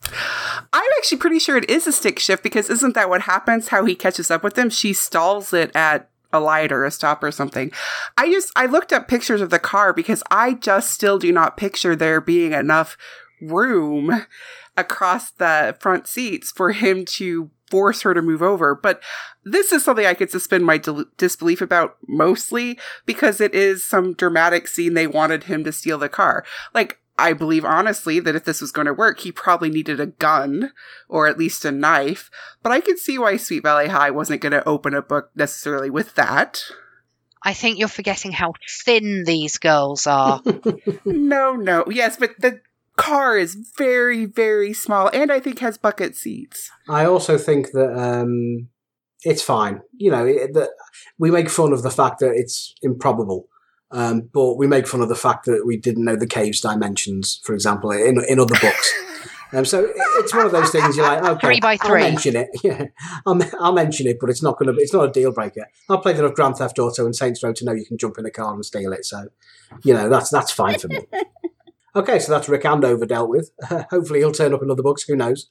I'm 0.73 0.90
actually 0.99 1.18
pretty 1.18 1.38
sure 1.38 1.56
it 1.56 1.68
is 1.68 1.87
a 1.87 1.92
stick 1.92 2.18
shift 2.18 2.42
because 2.42 2.70
isn't 2.70 2.94
that 2.94 3.08
what 3.11 3.23
happens? 3.23 3.68
How 3.68 3.84
he 3.84 3.94
catches 3.94 4.30
up 4.30 4.42
with 4.42 4.54
them? 4.54 4.70
She 4.70 4.92
stalls 4.92 5.52
it 5.52 5.70
at 5.76 6.08
a 6.32 6.40
light 6.40 6.73
or 6.73 6.84
a 6.84 6.90
stop 6.90 7.23
or 7.23 7.30
something. 7.30 7.70
I 8.16 8.30
just 8.30 8.52
I 8.56 8.66
looked 8.66 8.92
up 8.92 9.06
pictures 9.06 9.40
of 9.40 9.50
the 9.50 9.58
car 9.58 9.92
because 9.92 10.22
I 10.31 10.55
just 10.55 10.90
still 10.90 11.18
do 11.18 11.31
not 11.31 11.57
picture 11.57 11.94
there 11.94 12.20
being 12.20 12.52
enough 12.52 12.96
room 13.40 14.26
across 14.76 15.31
the 15.31 15.76
front 15.81 16.07
seats 16.07 16.50
for 16.50 16.72
him 16.72 17.05
to 17.05 17.50
force 17.74 18.02
her 18.02 18.14
to 18.14 18.22
move 18.22 18.40
over. 18.40 18.72
But 18.72 19.02
this 19.42 19.72
is 19.72 19.82
something 19.82 20.06
I 20.06 20.14
could 20.14 20.30
suspend 20.30 20.64
my 20.64 20.80
disbelief 21.16 21.60
about 21.60 21.96
mostly 22.06 22.78
because 23.04 23.40
it 23.40 23.52
is 23.52 23.82
some 23.82 24.14
dramatic 24.14 24.68
scene 24.68 24.94
they 24.94 25.08
wanted 25.08 25.44
him 25.44 25.64
to 25.64 25.72
steal 25.72 25.98
the 25.98 26.08
car. 26.08 26.44
Like, 26.72 27.00
I 27.18 27.32
believe 27.32 27.64
honestly 27.64 28.20
that 28.20 28.37
if 28.37 28.44
this 28.44 28.60
was 28.60 28.70
going 28.70 28.87
to 28.87 28.94
work, 28.94 29.18
he 29.18 29.32
probably 29.32 29.70
needed 29.70 29.98
a 29.98 30.06
gun 30.06 30.70
or 31.08 31.26
at 31.26 31.37
least 31.37 31.64
a 31.64 31.72
knife. 31.72 32.30
But 32.62 32.70
I 32.70 32.80
could 32.80 33.00
see 33.00 33.18
why 33.18 33.38
Sweet 33.38 33.64
Valley 33.64 33.88
High 33.88 34.12
wasn't 34.12 34.40
going 34.40 34.52
to 34.52 34.68
open 34.68 34.94
a 34.94 35.02
book 35.02 35.30
necessarily 35.34 35.90
with 35.90 36.14
that. 36.14 36.62
I 37.42 37.54
think 37.54 37.80
you're 37.80 37.88
forgetting 37.88 38.30
how 38.30 38.52
thin 38.84 39.24
these 39.26 39.58
girls 39.58 40.06
are. 40.06 40.40
no, 41.04 41.54
no. 41.54 41.84
Yes, 41.90 42.18
but 42.18 42.38
the 42.38 42.60
car 42.96 43.37
is 43.37 43.54
very, 43.76 44.24
very 44.24 44.72
small 44.72 45.09
and 45.12 45.33
I 45.33 45.40
think 45.40 45.59
has 45.61 45.78
bucket 45.78 46.16
seats. 46.16 46.70
I 46.88 47.04
also 47.04 47.38
think 47.38 47.72
that 47.72 47.92
um, 47.96 48.68
it's 49.22 49.42
fine. 49.42 49.80
You 49.92 50.11
know, 50.11 50.24
that 50.26 50.70
we 51.18 51.30
make 51.30 51.50
fun 51.50 51.72
of 51.72 51.83
the 51.83 51.90
fact 51.90 52.20
that 52.20 52.33
it's 52.35 52.74
improbable. 52.83 53.48
Um, 53.90 54.28
but 54.33 54.54
we 54.54 54.66
make 54.66 54.88
fun 54.88 55.02
of 55.02 55.09
the 55.09 55.14
fact 55.14 55.44
that 55.46 55.64
we 55.64 55.76
didn't 55.76 56.04
know 56.04 56.16
the 56.16 56.26
cave's 56.26 56.61
dimensions, 56.61 57.40
for 57.44 57.54
example, 57.54 57.92
in 57.92 58.22
in 58.28 58.40
other 58.40 58.59
books. 58.61 58.92
Um, 59.52 59.64
so 59.64 59.88
it's 60.16 60.35
one 60.35 60.46
of 60.46 60.50
those 60.52 60.70
things 60.70 60.96
you're 60.96 61.07
like, 61.07 61.22
okay, 61.22 61.46
three 61.46 61.61
by 61.61 61.76
three. 61.76 62.02
I'll 62.02 62.11
mention 62.11 62.35
it. 62.35 62.48
Yeah, 62.64 62.87
I'll, 63.24 63.40
I'll 63.61 63.72
mention 63.72 64.09
it, 64.09 64.16
but 64.20 64.28
it's 64.28 64.42
not 64.42 64.59
going 64.59 64.74
to. 64.74 64.80
It's 64.80 64.92
not 64.92 65.09
a 65.09 65.12
deal 65.12 65.33
breaker. 65.33 65.68
I'll 65.88 65.98
play 65.98 66.12
enough 66.12 66.35
Grand 66.35 66.57
Theft 66.57 66.78
Auto 66.80 67.04
and 67.04 67.14
Saints 67.14 67.40
Row 67.42 67.52
to 67.52 67.64
know 67.64 67.72
you 67.72 67.87
can 67.87 67.96
jump 67.96 68.18
in 68.18 68.26
a 68.26 68.33
car 68.33 68.52
and 68.52 68.64
steal 68.64 68.92
it. 68.92 69.04
So, 69.04 69.28
you 69.85 69.94
know, 69.94 70.09
that's 70.09 70.30
that's 70.30 70.50
fine 70.50 70.78
for 70.78 70.88
me. 70.88 71.07
Okay, 71.96 72.18
so 72.18 72.33
that's 72.33 72.48
Rick 72.48 72.64
Andover 72.64 73.07
dealt 73.07 73.30
with. 73.30 73.50
hopefully, 73.90 74.20
he'll 74.20 74.33
turn 74.33 74.52
up 74.52 74.62
in 74.62 74.70
other 74.70 74.83
books. 74.83 75.04
Who 75.04 75.16
knows? 75.16 75.48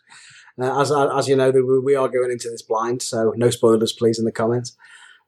Uh, 0.60 0.82
as 0.82 0.92
as 0.92 1.28
you 1.28 1.36
know, 1.36 1.52
we 1.84 1.96
are 1.96 2.08
going 2.08 2.32
into 2.32 2.50
this 2.50 2.62
blind, 2.62 3.02
so 3.02 3.34
no 3.36 3.50
spoilers, 3.50 3.94
please, 3.94 4.20
in 4.20 4.26
the 4.26 4.32
comments. 4.32 4.76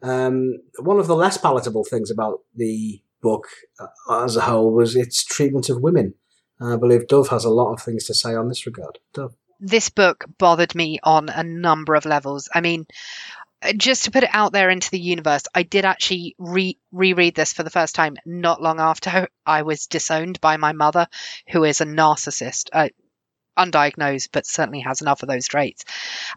Um, 0.01 0.57
one 0.79 0.99
of 0.99 1.07
the 1.07 1.15
less 1.15 1.37
palatable 1.37 1.85
things 1.85 2.11
about 2.11 2.41
the 2.55 3.01
book 3.21 3.47
uh, 3.79 4.23
as 4.23 4.35
a 4.35 4.41
whole 4.41 4.71
was 4.71 4.95
its 4.95 5.23
treatment 5.23 5.69
of 5.69 5.81
women. 5.81 6.13
I 6.61 6.75
believe 6.75 7.07
Dove 7.07 7.29
has 7.29 7.43
a 7.43 7.49
lot 7.49 7.73
of 7.73 7.81
things 7.81 8.05
to 8.05 8.13
say 8.13 8.35
on 8.35 8.49
this 8.49 8.65
regard. 8.65 8.99
Dove. 9.13 9.35
This 9.59 9.89
book 9.89 10.25
bothered 10.37 10.75
me 10.75 10.99
on 11.03 11.29
a 11.29 11.43
number 11.43 11.95
of 11.95 12.05
levels. 12.05 12.49
I 12.53 12.61
mean, 12.61 12.85
just 13.73 14.05
to 14.05 14.11
put 14.11 14.23
it 14.23 14.29
out 14.33 14.51
there 14.53 14.69
into 14.69 14.91
the 14.91 14.99
universe, 14.99 15.43
I 15.53 15.63
did 15.63 15.85
actually 15.85 16.35
re- 16.37 16.77
reread 16.91 17.35
this 17.35 17.53
for 17.53 17.63
the 17.63 17.69
first 17.69 17.95
time 17.95 18.17
not 18.25 18.61
long 18.61 18.79
after 18.79 19.27
I 19.45 19.63
was 19.63 19.87
disowned 19.87 20.41
by 20.41 20.57
my 20.57 20.73
mother, 20.73 21.07
who 21.49 21.63
is 21.63 21.81
a 21.81 21.85
narcissist. 21.85 22.69
Uh, 22.71 22.89
undiagnosed, 23.57 24.29
but 24.33 24.45
certainly 24.45 24.81
has 24.81 25.01
enough 25.01 25.23
of 25.23 25.29
those 25.29 25.47
traits. 25.47 25.85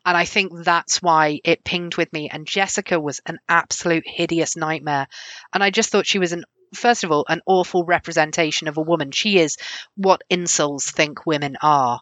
And 0.07 0.17
I 0.17 0.25
think 0.25 0.53
that's 0.63 1.03
why 1.03 1.41
it 1.45 1.65
pinged 1.65 1.97
with 1.97 2.13
me. 2.13 2.29
And 2.31 2.47
Jessica 2.47 3.01
was 3.01 3.21
an 3.27 3.39
absolute 3.49 4.05
hideous 4.07 4.57
nightmare. 4.57 5.09
And 5.53 5.63
I 5.63 5.71
just 5.71 5.91
thought 5.91 6.07
she 6.07 6.21
was 6.21 6.33
an 6.33 6.45
first 6.75 7.05
of 7.05 7.11
all, 7.11 7.25
an 7.29 7.41
awful 7.47 7.85
representation 7.85 8.69
of 8.69 8.77
a 8.77 8.83
woman. 8.83 9.11
She 9.11 9.39
is 9.39 9.57
what 9.97 10.23
incels 10.31 10.85
think 10.85 11.27
women 11.27 11.57
are. 11.63 12.01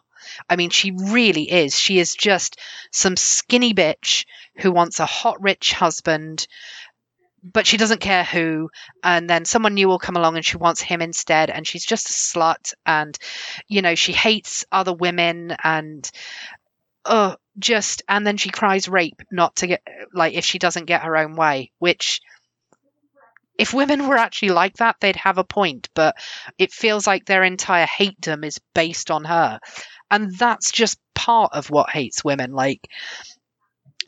I 0.49 0.55
mean, 0.55 0.69
she 0.69 0.91
really 0.91 1.51
is. 1.51 1.77
She 1.77 1.99
is 1.99 2.15
just 2.15 2.59
some 2.91 3.15
skinny 3.15 3.73
bitch 3.73 4.25
who 4.57 4.71
wants 4.71 4.99
a 4.99 5.05
hot, 5.05 5.41
rich 5.41 5.73
husband, 5.73 6.47
but 7.43 7.67
she 7.67 7.77
doesn't 7.77 8.01
care 8.01 8.23
who. 8.23 8.69
And 9.03 9.29
then 9.29 9.45
someone 9.45 9.75
new 9.75 9.87
will 9.87 9.99
come 9.99 10.17
along 10.17 10.35
and 10.35 10.45
she 10.45 10.57
wants 10.57 10.81
him 10.81 11.01
instead. 11.01 11.49
And 11.49 11.65
she's 11.67 11.85
just 11.85 12.09
a 12.09 12.13
slut. 12.13 12.73
And, 12.85 13.17
you 13.67 13.81
know, 13.81 13.95
she 13.95 14.13
hates 14.13 14.65
other 14.71 14.93
women 14.93 15.55
and, 15.63 16.09
oh, 17.05 17.35
just, 17.59 18.03
and 18.07 18.25
then 18.25 18.37
she 18.37 18.49
cries 18.49 18.89
rape 18.89 19.21
not 19.31 19.57
to 19.57 19.67
get, 19.67 19.81
like, 20.13 20.33
if 20.33 20.45
she 20.45 20.59
doesn't 20.59 20.85
get 20.85 21.03
her 21.03 21.17
own 21.17 21.35
way, 21.35 21.71
which 21.79 22.21
if 23.57 23.73
women 23.73 24.07
were 24.07 24.17
actually 24.17 24.49
like 24.49 24.75
that, 24.77 24.97
they'd 24.99 25.15
have 25.15 25.37
a 25.37 25.43
point, 25.43 25.89
but 25.95 26.15
it 26.57 26.71
feels 26.71 27.07
like 27.07 27.25
their 27.25 27.43
entire 27.43 27.87
hatedom 27.87 28.45
is 28.45 28.59
based 28.73 29.09
on 29.09 29.23
her. 29.23 29.59
And 30.09 30.35
that's 30.35 30.71
just 30.71 30.99
part 31.13 31.53
of 31.53 31.69
what 31.69 31.89
hates 31.89 32.23
women. 32.23 32.53
Like, 32.53 32.89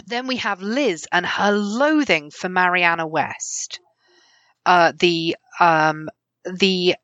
then 0.05 0.27
we 0.27 0.37
have 0.37 0.61
Liz 0.61 1.07
and 1.11 1.25
her 1.25 1.51
loathing 1.51 2.31
for 2.31 2.49
Mariana 2.49 3.05
West, 3.05 3.79
uh, 4.65 4.93
the 4.97 5.35
um, 5.59 6.09
the 6.45 6.95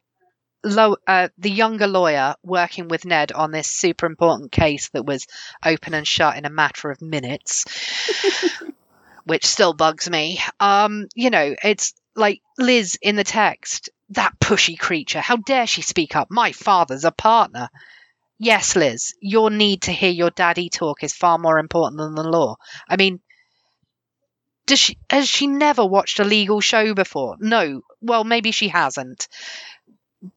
low, 0.63 0.97
uh, 1.07 1.29
the 1.37 1.51
younger 1.51 1.87
lawyer 1.87 2.35
working 2.43 2.87
with 2.87 3.05
Ned 3.05 3.31
on 3.31 3.51
this 3.51 3.67
super 3.67 4.05
important 4.05 4.51
case 4.51 4.89
that 4.89 5.05
was 5.05 5.27
open 5.63 5.93
and 5.93 6.07
shut 6.07 6.37
in 6.37 6.45
a 6.45 6.49
matter 6.49 6.89
of 6.89 7.01
minutes, 7.01 7.65
which 9.25 9.45
still 9.45 9.73
bugs 9.73 10.09
me. 10.09 10.39
Um, 10.59 11.07
you 11.13 11.29
know, 11.29 11.55
it's 11.63 11.93
like 12.15 12.41
Liz 12.57 12.97
in 13.01 13.15
the 13.15 13.23
text, 13.23 13.89
that 14.09 14.39
pushy 14.39 14.77
creature. 14.77 15.21
How 15.21 15.37
dare 15.37 15.67
she 15.67 15.81
speak 15.81 16.15
up? 16.15 16.29
My 16.31 16.51
father's 16.51 17.05
a 17.05 17.11
partner. 17.11 17.69
Yes, 18.39 18.77
Liz, 18.77 19.13
your 19.19 19.49
need 19.49 19.81
to 19.83 19.91
hear 19.91 20.09
your 20.09 20.29
daddy 20.29 20.69
talk 20.69 21.03
is 21.03 21.13
far 21.13 21.37
more 21.37 21.59
important 21.59 21.99
than 21.99 22.15
the 22.15 22.23
law. 22.23 22.55
I 22.87 22.95
mean, 22.95 23.19
does 24.67 24.79
she 24.79 24.97
has 25.09 25.27
she 25.27 25.47
never 25.47 25.85
watched 25.85 26.19
a 26.19 26.23
legal 26.23 26.59
show 26.61 26.93
before? 26.93 27.35
No. 27.39 27.81
Well, 28.01 28.23
maybe 28.23 28.51
she 28.51 28.67
hasn't. 28.67 29.27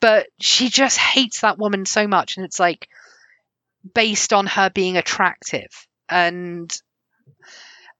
But 0.00 0.28
she 0.40 0.68
just 0.70 0.98
hates 0.98 1.40
that 1.40 1.58
woman 1.58 1.86
so 1.86 2.06
much 2.06 2.36
and 2.36 2.44
it's 2.46 2.60
like 2.60 2.88
based 3.94 4.32
on 4.32 4.46
her 4.46 4.70
being 4.70 4.96
attractive. 4.96 5.70
And 6.08 6.70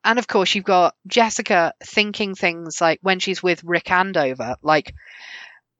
And 0.04 0.18
of 0.18 0.26
course, 0.26 0.54
you've 0.54 0.64
got 0.64 0.94
Jessica 1.06 1.72
thinking 1.84 2.34
things 2.34 2.80
like 2.80 2.98
when 3.02 3.18
she's 3.20 3.42
with 3.42 3.62
Rick 3.64 3.90
Andover, 3.90 4.56
like, 4.62 4.94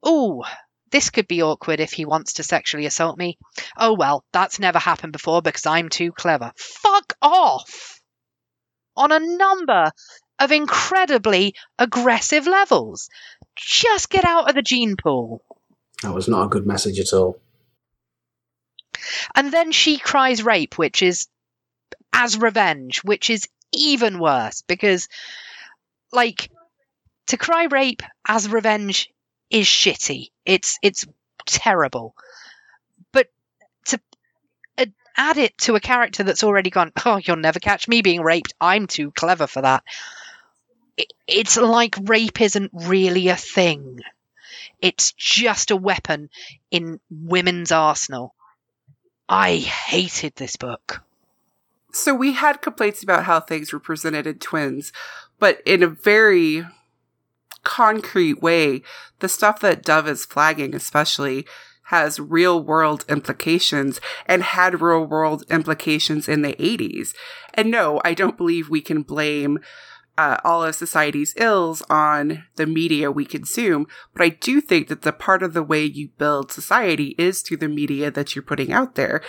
oh, 0.02 0.44
this 0.90 1.10
could 1.10 1.28
be 1.28 1.42
awkward 1.42 1.80
if 1.80 1.92
he 1.92 2.04
wants 2.04 2.34
to 2.34 2.42
sexually 2.42 2.86
assault 2.86 3.18
me. 3.18 3.38
Oh 3.76 3.94
well, 3.94 4.24
that's 4.32 4.58
never 4.58 4.78
happened 4.78 5.12
before 5.12 5.42
because 5.42 5.66
I'm 5.66 5.88
too 5.88 6.12
clever. 6.12 6.52
Fuck 6.56 7.14
off! 7.22 8.00
On 8.96 9.12
a 9.12 9.20
number 9.20 9.90
of 10.38 10.52
incredibly 10.52 11.54
aggressive 11.78 12.46
levels. 12.46 13.08
Just 13.56 14.10
get 14.10 14.24
out 14.24 14.48
of 14.48 14.54
the 14.54 14.62
gene 14.62 14.96
pool. 14.96 15.42
That 16.02 16.14
was 16.14 16.28
not 16.28 16.44
a 16.44 16.48
good 16.48 16.66
message 16.66 17.00
at 17.00 17.12
all. 17.12 17.40
And 19.34 19.52
then 19.52 19.72
she 19.72 19.98
cries 19.98 20.42
rape, 20.42 20.78
which 20.78 21.02
is 21.02 21.26
as 22.12 22.38
revenge, 22.38 23.02
which 23.02 23.30
is 23.30 23.48
even 23.72 24.18
worse 24.18 24.62
because, 24.62 25.08
like, 26.12 26.50
to 27.28 27.36
cry 27.36 27.64
rape 27.64 28.02
as 28.26 28.48
revenge 28.48 29.10
is 29.50 29.66
shitty. 29.66 30.30
It's 30.44 30.78
it's 30.82 31.06
terrible. 31.46 32.14
But 33.12 33.28
to 33.86 34.00
add 35.18 35.36
it 35.36 35.58
to 35.58 35.74
a 35.74 35.80
character 35.80 36.22
that's 36.22 36.44
already 36.44 36.70
gone, 36.70 36.92
oh, 37.04 37.20
you'll 37.22 37.36
never 37.36 37.58
catch 37.58 37.88
me 37.88 38.00
being 38.00 38.22
raped. 38.22 38.54
I'm 38.60 38.86
too 38.86 39.10
clever 39.10 39.46
for 39.46 39.60
that. 39.60 39.82
It, 40.96 41.12
it's 41.26 41.56
like 41.56 41.96
rape 42.04 42.40
isn't 42.40 42.70
really 42.72 43.28
a 43.28 43.36
thing. 43.36 44.00
It's 44.80 45.12
just 45.12 45.72
a 45.72 45.76
weapon 45.76 46.30
in 46.70 47.00
women's 47.10 47.72
arsenal. 47.72 48.34
I 49.28 49.56
hated 49.56 50.36
this 50.36 50.56
book. 50.56 51.02
So 51.92 52.14
we 52.14 52.34
had 52.34 52.62
complaints 52.62 53.02
about 53.02 53.24
how 53.24 53.40
things 53.40 53.72
were 53.72 53.80
presented 53.80 54.26
in 54.26 54.38
twins, 54.38 54.92
but 55.38 55.60
in 55.66 55.82
a 55.82 55.88
very 55.88 56.64
concrete 57.68 58.40
way, 58.40 58.80
the 59.18 59.28
stuff 59.28 59.60
that 59.60 59.82
Dove 59.82 60.08
is 60.08 60.24
flagging, 60.24 60.74
especially, 60.74 61.46
has 61.88 62.18
real 62.18 62.62
world 62.62 63.04
implications 63.10 64.00
and 64.24 64.42
had 64.42 64.80
real 64.80 65.04
world 65.04 65.44
implications 65.50 66.28
in 66.28 66.40
the 66.40 66.54
80s. 66.54 67.12
And 67.52 67.70
no, 67.70 68.00
I 68.06 68.14
don't 68.14 68.38
believe 68.38 68.70
we 68.70 68.80
can 68.80 69.02
blame 69.02 69.58
uh, 70.16 70.38
all 70.44 70.64
of 70.64 70.74
society's 70.74 71.34
ills 71.36 71.82
on 71.90 72.44
the 72.56 72.66
media 72.66 73.10
we 73.10 73.26
consume, 73.26 73.86
but 74.14 74.22
I 74.22 74.30
do 74.30 74.62
think 74.62 74.88
that 74.88 75.02
the 75.02 75.12
part 75.12 75.42
of 75.42 75.52
the 75.52 75.62
way 75.62 75.84
you 75.84 76.08
build 76.16 76.50
society 76.50 77.14
is 77.18 77.42
through 77.42 77.58
the 77.58 77.68
media 77.68 78.10
that 78.10 78.34
you're 78.34 78.42
putting 78.42 78.72
out 78.72 78.94
there. 78.94 79.20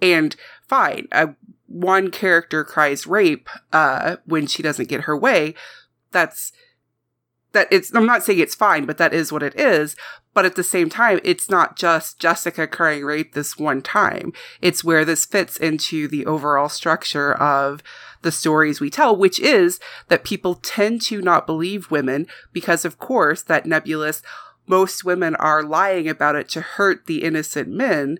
And 0.00 0.36
fine, 0.68 1.08
uh, 1.10 1.28
one 1.66 2.12
character 2.12 2.62
cries 2.62 3.08
rape 3.08 3.48
uh, 3.72 4.16
when 4.24 4.46
she 4.46 4.62
doesn't 4.62 4.88
get 4.88 5.02
her 5.02 5.16
way. 5.16 5.54
That's 6.12 6.52
that 7.52 7.68
it's 7.70 7.94
I'm 7.94 8.06
not 8.06 8.22
saying 8.22 8.38
it's 8.38 8.54
fine, 8.54 8.84
but 8.84 8.98
that 8.98 9.14
is 9.14 9.32
what 9.32 9.42
it 9.42 9.58
is. 9.58 9.96
But 10.34 10.44
at 10.44 10.54
the 10.54 10.62
same 10.62 10.88
time, 10.88 11.20
it's 11.24 11.50
not 11.50 11.76
just 11.76 12.20
Jessica 12.20 12.66
crying 12.66 13.04
rape 13.04 13.32
this 13.32 13.58
one 13.58 13.82
time. 13.82 14.32
It's 14.60 14.84
where 14.84 15.04
this 15.04 15.24
fits 15.26 15.56
into 15.56 16.06
the 16.06 16.26
overall 16.26 16.68
structure 16.68 17.34
of 17.34 17.82
the 18.22 18.30
stories 18.30 18.80
we 18.80 18.90
tell, 18.90 19.16
which 19.16 19.40
is 19.40 19.80
that 20.08 20.24
people 20.24 20.54
tend 20.54 21.02
to 21.02 21.20
not 21.20 21.46
believe 21.46 21.90
women 21.90 22.26
because, 22.52 22.84
of 22.84 22.98
course, 22.98 23.42
that 23.42 23.66
nebulous, 23.66 24.22
most 24.66 25.04
women 25.04 25.34
are 25.36 25.62
lying 25.62 26.08
about 26.08 26.36
it 26.36 26.48
to 26.50 26.60
hurt 26.60 27.06
the 27.06 27.22
innocent 27.24 27.68
men 27.68 28.18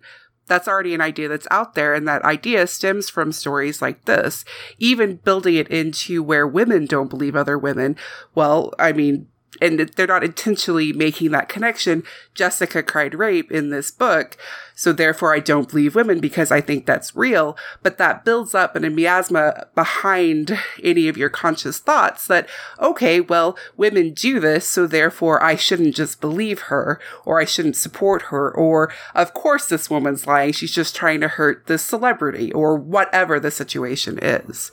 that's 0.49 0.67
already 0.67 0.95
an 0.95 1.01
idea 1.01 1.29
that's 1.29 1.47
out 1.51 1.75
there. 1.75 1.95
And 1.95 2.09
that 2.09 2.23
idea 2.23 2.67
stems 2.67 3.09
from 3.09 3.33
stories 3.33 3.81
like 3.81 4.05
this. 4.07 4.45
Even 4.79 5.17
building 5.17 5.55
it 5.55 5.69
into 5.69 6.23
where 6.23 6.47
women 6.47 6.87
don't 6.87 7.11
believe 7.11 7.37
other 7.37 7.59
women. 7.59 7.97
Well, 8.35 8.73
I 8.79 8.93
mean, 8.93 9.29
and 9.61 9.81
they're 9.81 10.07
not 10.07 10.25
intentionally 10.25 10.93
making 10.93 11.31
that 11.31 11.49
connection. 11.49 12.03
Jessica 12.35 12.83
cried 12.83 13.15
rape 13.15 13.51
in 13.51 13.71
this 13.71 13.91
book, 13.91 14.37
so 14.75 14.93
therefore 14.93 15.35
I 15.35 15.41
don't 15.41 15.69
believe 15.69 15.95
women 15.95 16.21
because 16.21 16.53
I 16.53 16.61
think 16.61 16.87
that's 16.87 17.17
real. 17.17 17.57
But 17.83 17.99
that 17.99 18.25
builds 18.25 18.55
up 18.55 18.77
in 18.77 18.85
a 18.85 18.91
miasma 18.91 19.67
behind 19.75 20.59
any 20.83 21.09
of 21.09 21.17
your 21.17 21.31
conscious 21.31 21.79
thoughts 21.79 22.27
that, 22.27 22.49
okay, 22.79 23.21
well, 23.21 23.57
women 23.77 24.13
do 24.13 24.39
this, 24.39 24.67
so 24.67 24.87
therefore 24.87 25.43
I 25.43 25.57
shouldn't 25.57 25.97
just 25.97 26.21
believe 26.21 26.63
her, 26.63 27.01
or 27.25 27.41
I 27.41 27.45
shouldn't 27.45 27.77
support 27.77 28.23
her, 28.23 28.55
or 28.55 28.93
of 29.15 29.35
course 29.35 29.69
this 29.69 29.91
woman's 29.91 30.27
lying, 30.27 30.53
she's 30.53 30.73
just 30.73 30.95
trying 30.95 31.21
to 31.21 31.29
hurt 31.29 31.67
this 31.67 31.83
celebrity, 31.83 32.53
or 32.53 32.77
whatever 32.77 33.41
the 33.41 33.51
situation 33.51 34.19
is 34.21 34.71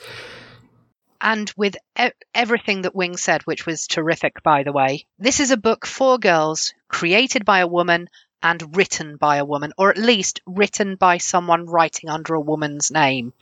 and 1.26 1.52
with 1.58 1.76
e- 2.00 2.12
everything 2.36 2.84
that 2.84 2.96
Wing 2.96 3.18
said, 3.18 3.42
which 3.42 3.66
was 3.66 3.88
terrific, 3.88 4.44
by 4.44 4.62
the 4.62 4.72
way. 4.72 5.08
This 5.18 5.40
is 5.40 5.50
a 5.50 5.58
book 5.58 5.88
for 5.88 6.20
girls, 6.20 6.76
created 6.88 7.44
by 7.44 7.60
a 7.60 7.68
woman 7.68 8.10
and 8.44 8.78
written 8.78 9.18
by 9.18 9.38
a 9.38 9.46
woman, 9.46 9.74
or 9.76 9.90
at 9.90 9.98
least 9.98 10.42
written 10.46 10.96
by 10.96 11.18
someone 11.18 11.66
writing 11.66 12.12
under 12.12 12.36
a 12.36 12.40
woman's 12.40 12.92
name. 12.92 13.34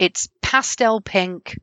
It's 0.00 0.28
pastel 0.42 1.00
pink 1.00 1.56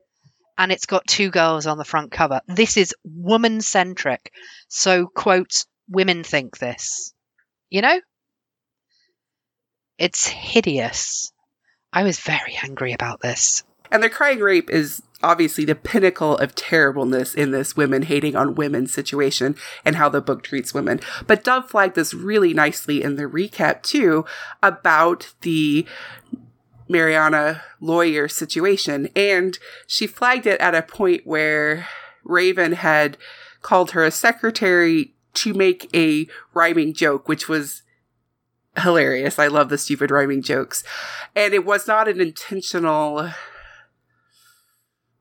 and 0.58 0.72
it's 0.72 0.86
got 0.86 1.06
two 1.06 1.30
girls 1.32 1.68
on 1.68 1.78
the 1.78 1.84
front 1.84 2.12
cover. 2.12 2.40
This 2.48 2.78
is 2.78 2.96
woman 3.04 3.60
centric. 3.60 4.32
So, 4.70 5.08
quote, 5.08 5.66
women 5.90 6.24
think 6.24 6.58
this. 6.58 7.14
You 7.70 7.82
know? 7.82 8.00
It's 9.98 10.26
hideous. 10.28 11.34
I 11.92 12.04
was 12.04 12.22
very 12.22 12.58
angry 12.64 12.94
about 12.94 13.20
this. 13.20 13.66
And 13.92 14.04
the 14.04 14.10
crying 14.10 14.40
rape 14.40 14.70
is 14.70 15.02
obviously 15.24 15.66
the 15.66 15.76
pinnacle 15.76 16.38
of 16.38 16.56
terribleness 16.56 17.34
in 17.34 17.52
this 17.52 17.76
women 17.76 18.04
hating 18.04 18.36
on 18.36 18.56
women 18.56 18.88
situation 18.88 19.56
and 19.84 19.96
how 19.96 20.10
the 20.10 20.22
book 20.22 20.44
treats 20.44 20.74
women. 20.74 21.00
But 21.26 21.44
Dove 21.44 21.70
flagged 21.70 21.96
this 21.96 22.14
really 22.14 22.54
nicely 22.54 23.02
in 23.02 23.16
the 23.16 23.24
recap 23.24 23.82
too 23.84 24.26
about 24.62 25.34
the 25.42 25.86
Mariana 26.88 27.64
lawyer 27.80 28.28
situation. 28.28 29.10
And 29.16 29.58
she 29.88 30.08
flagged 30.08 30.46
it 30.46 30.60
at 30.62 30.76
a 30.76 30.82
point 30.82 31.26
where 31.26 31.88
Raven 32.24 32.74
had 32.74 33.18
called 33.62 33.92
her 33.92 34.04
a 34.04 34.12
secretary 34.12 35.14
to 35.34 35.54
make 35.54 35.90
a 35.96 36.28
rhyming 36.54 36.94
joke, 36.94 37.28
which 37.28 37.50
was 37.50 37.84
hilarious. 38.82 39.40
I 39.40 39.48
love 39.48 39.70
the 39.70 39.78
stupid 39.78 40.12
rhyming 40.12 40.42
jokes. 40.42 40.84
And 41.36 41.54
it 41.54 41.66
was 41.66 41.88
not 41.88 42.08
an 42.08 42.22
intentional 42.22 43.32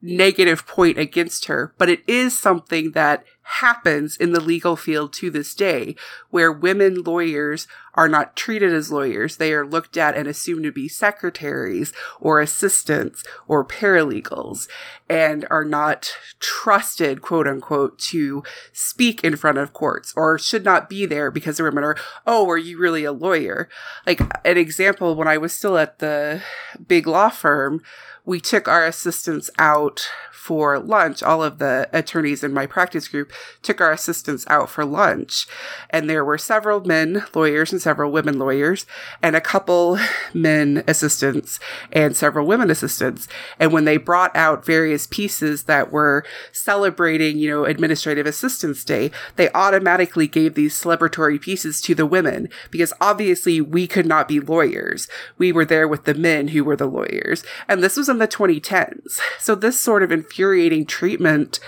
negative 0.02 0.66
point 0.66 0.98
against 0.98 1.46
her, 1.46 1.74
but 1.78 1.88
it 1.88 2.02
is 2.06 2.38
something 2.38 2.92
that 2.92 3.24
happens 3.42 4.16
in 4.16 4.32
the 4.32 4.40
legal 4.40 4.74
field 4.74 5.12
to 5.12 5.30
this 5.30 5.54
day, 5.54 5.94
where 6.30 6.50
women 6.50 7.02
lawyers 7.02 7.68
are 7.94 8.08
not 8.08 8.34
treated 8.34 8.72
as 8.72 8.90
lawyers. 8.90 9.36
They 9.36 9.52
are 9.54 9.64
looked 9.64 9.96
at 9.96 10.16
and 10.16 10.26
assumed 10.26 10.64
to 10.64 10.72
be 10.72 10.88
secretaries 10.88 11.92
or 12.20 12.40
assistants 12.40 13.22
or 13.46 13.64
paralegals 13.64 14.66
and 15.08 15.46
are 15.48 15.64
not 15.64 16.12
trusted, 16.40 17.22
quote 17.22 17.46
unquote, 17.46 17.98
to 18.00 18.42
speak 18.72 19.22
in 19.22 19.36
front 19.36 19.58
of 19.58 19.72
courts 19.72 20.12
or 20.16 20.38
should 20.38 20.64
not 20.64 20.90
be 20.90 21.06
there 21.06 21.30
because 21.30 21.56
the 21.56 21.62
women 21.62 21.84
are, 21.84 21.96
oh, 22.26 22.50
are 22.50 22.58
you 22.58 22.78
really 22.78 23.04
a 23.04 23.12
lawyer? 23.12 23.68
Like 24.06 24.20
an 24.44 24.58
example, 24.58 25.14
when 25.14 25.28
I 25.28 25.38
was 25.38 25.52
still 25.52 25.78
at 25.78 26.00
the 26.00 26.42
big 26.86 27.06
law 27.06 27.30
firm, 27.30 27.80
we 28.26 28.40
took 28.40 28.66
our 28.68 28.84
assistants 28.84 29.48
out 29.56 30.08
for 30.46 30.78
lunch. 30.78 31.24
All 31.24 31.42
of 31.42 31.58
the 31.58 31.88
attorneys 31.92 32.44
in 32.44 32.52
my 32.52 32.66
practice 32.66 33.08
group 33.08 33.32
took 33.62 33.80
our 33.80 33.90
assistants 33.90 34.44
out 34.48 34.70
for 34.70 34.84
lunch. 34.84 35.48
And 35.90 36.08
there 36.08 36.24
were 36.24 36.38
several 36.38 36.84
men 36.84 37.24
lawyers 37.34 37.72
and 37.72 37.82
several 37.82 38.12
women 38.12 38.38
lawyers, 38.38 38.86
and 39.20 39.34
a 39.34 39.40
couple 39.40 39.98
men 40.32 40.84
assistants 40.86 41.58
and 41.90 42.16
several 42.16 42.46
women 42.46 42.70
assistants. 42.70 43.26
And 43.58 43.72
when 43.72 43.86
they 43.86 43.96
brought 43.96 44.34
out 44.36 44.64
various 44.64 45.08
pieces 45.08 45.64
that 45.64 45.90
were 45.90 46.24
celebrating, 46.52 47.38
you 47.38 47.50
know, 47.50 47.64
Administrative 47.64 48.26
Assistance 48.26 48.84
Day, 48.84 49.10
they 49.34 49.50
automatically 49.50 50.28
gave 50.28 50.54
these 50.54 50.80
celebratory 50.80 51.40
pieces 51.40 51.80
to 51.80 51.94
the 51.94 52.06
women 52.06 52.48
because 52.70 52.92
obviously 53.00 53.60
we 53.60 53.88
could 53.88 54.06
not 54.06 54.28
be 54.28 54.38
lawyers. 54.38 55.08
We 55.38 55.50
were 55.50 55.64
there 55.64 55.88
with 55.88 56.04
the 56.04 56.14
men 56.14 56.48
who 56.48 56.62
were 56.62 56.76
the 56.76 56.86
lawyers. 56.86 57.42
And 57.66 57.82
this 57.82 57.96
was 57.96 58.08
the 58.18 58.28
2010s. 58.28 59.20
So 59.38 59.54
this 59.54 59.80
sort 59.80 60.02
of 60.02 60.12
infuriating 60.12 60.86
treatment 60.86 61.60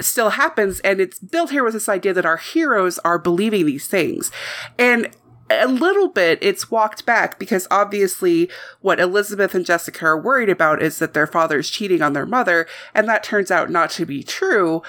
still 0.00 0.30
happens 0.30 0.80
and 0.80 1.00
it's 1.00 1.18
built 1.18 1.50
here 1.50 1.62
with 1.62 1.74
this 1.74 1.88
idea 1.88 2.14
that 2.14 2.24
our 2.24 2.38
heroes 2.38 2.98
are 3.00 3.18
believing 3.18 3.66
these 3.66 3.86
things. 3.86 4.30
And 4.78 5.10
a 5.50 5.66
little 5.66 6.08
bit 6.08 6.38
it's 6.40 6.70
walked 6.70 7.04
back 7.04 7.38
because 7.38 7.66
obviously 7.70 8.48
what 8.80 9.00
Elizabeth 9.00 9.54
and 9.54 9.66
Jessica 9.66 10.06
are 10.06 10.20
worried 10.20 10.48
about 10.48 10.80
is 10.80 10.98
that 11.00 11.12
their 11.12 11.26
father 11.26 11.58
is 11.58 11.70
cheating 11.70 12.02
on 12.02 12.12
their 12.12 12.26
mother, 12.26 12.66
and 12.94 13.08
that 13.08 13.24
turns 13.24 13.50
out 13.50 13.70
not 13.70 13.90
to 13.90 14.06
be 14.06 14.22
true. 14.22 14.82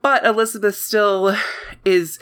But 0.00 0.24
Elizabeth 0.24 0.76
still 0.76 1.36
is 1.84 2.18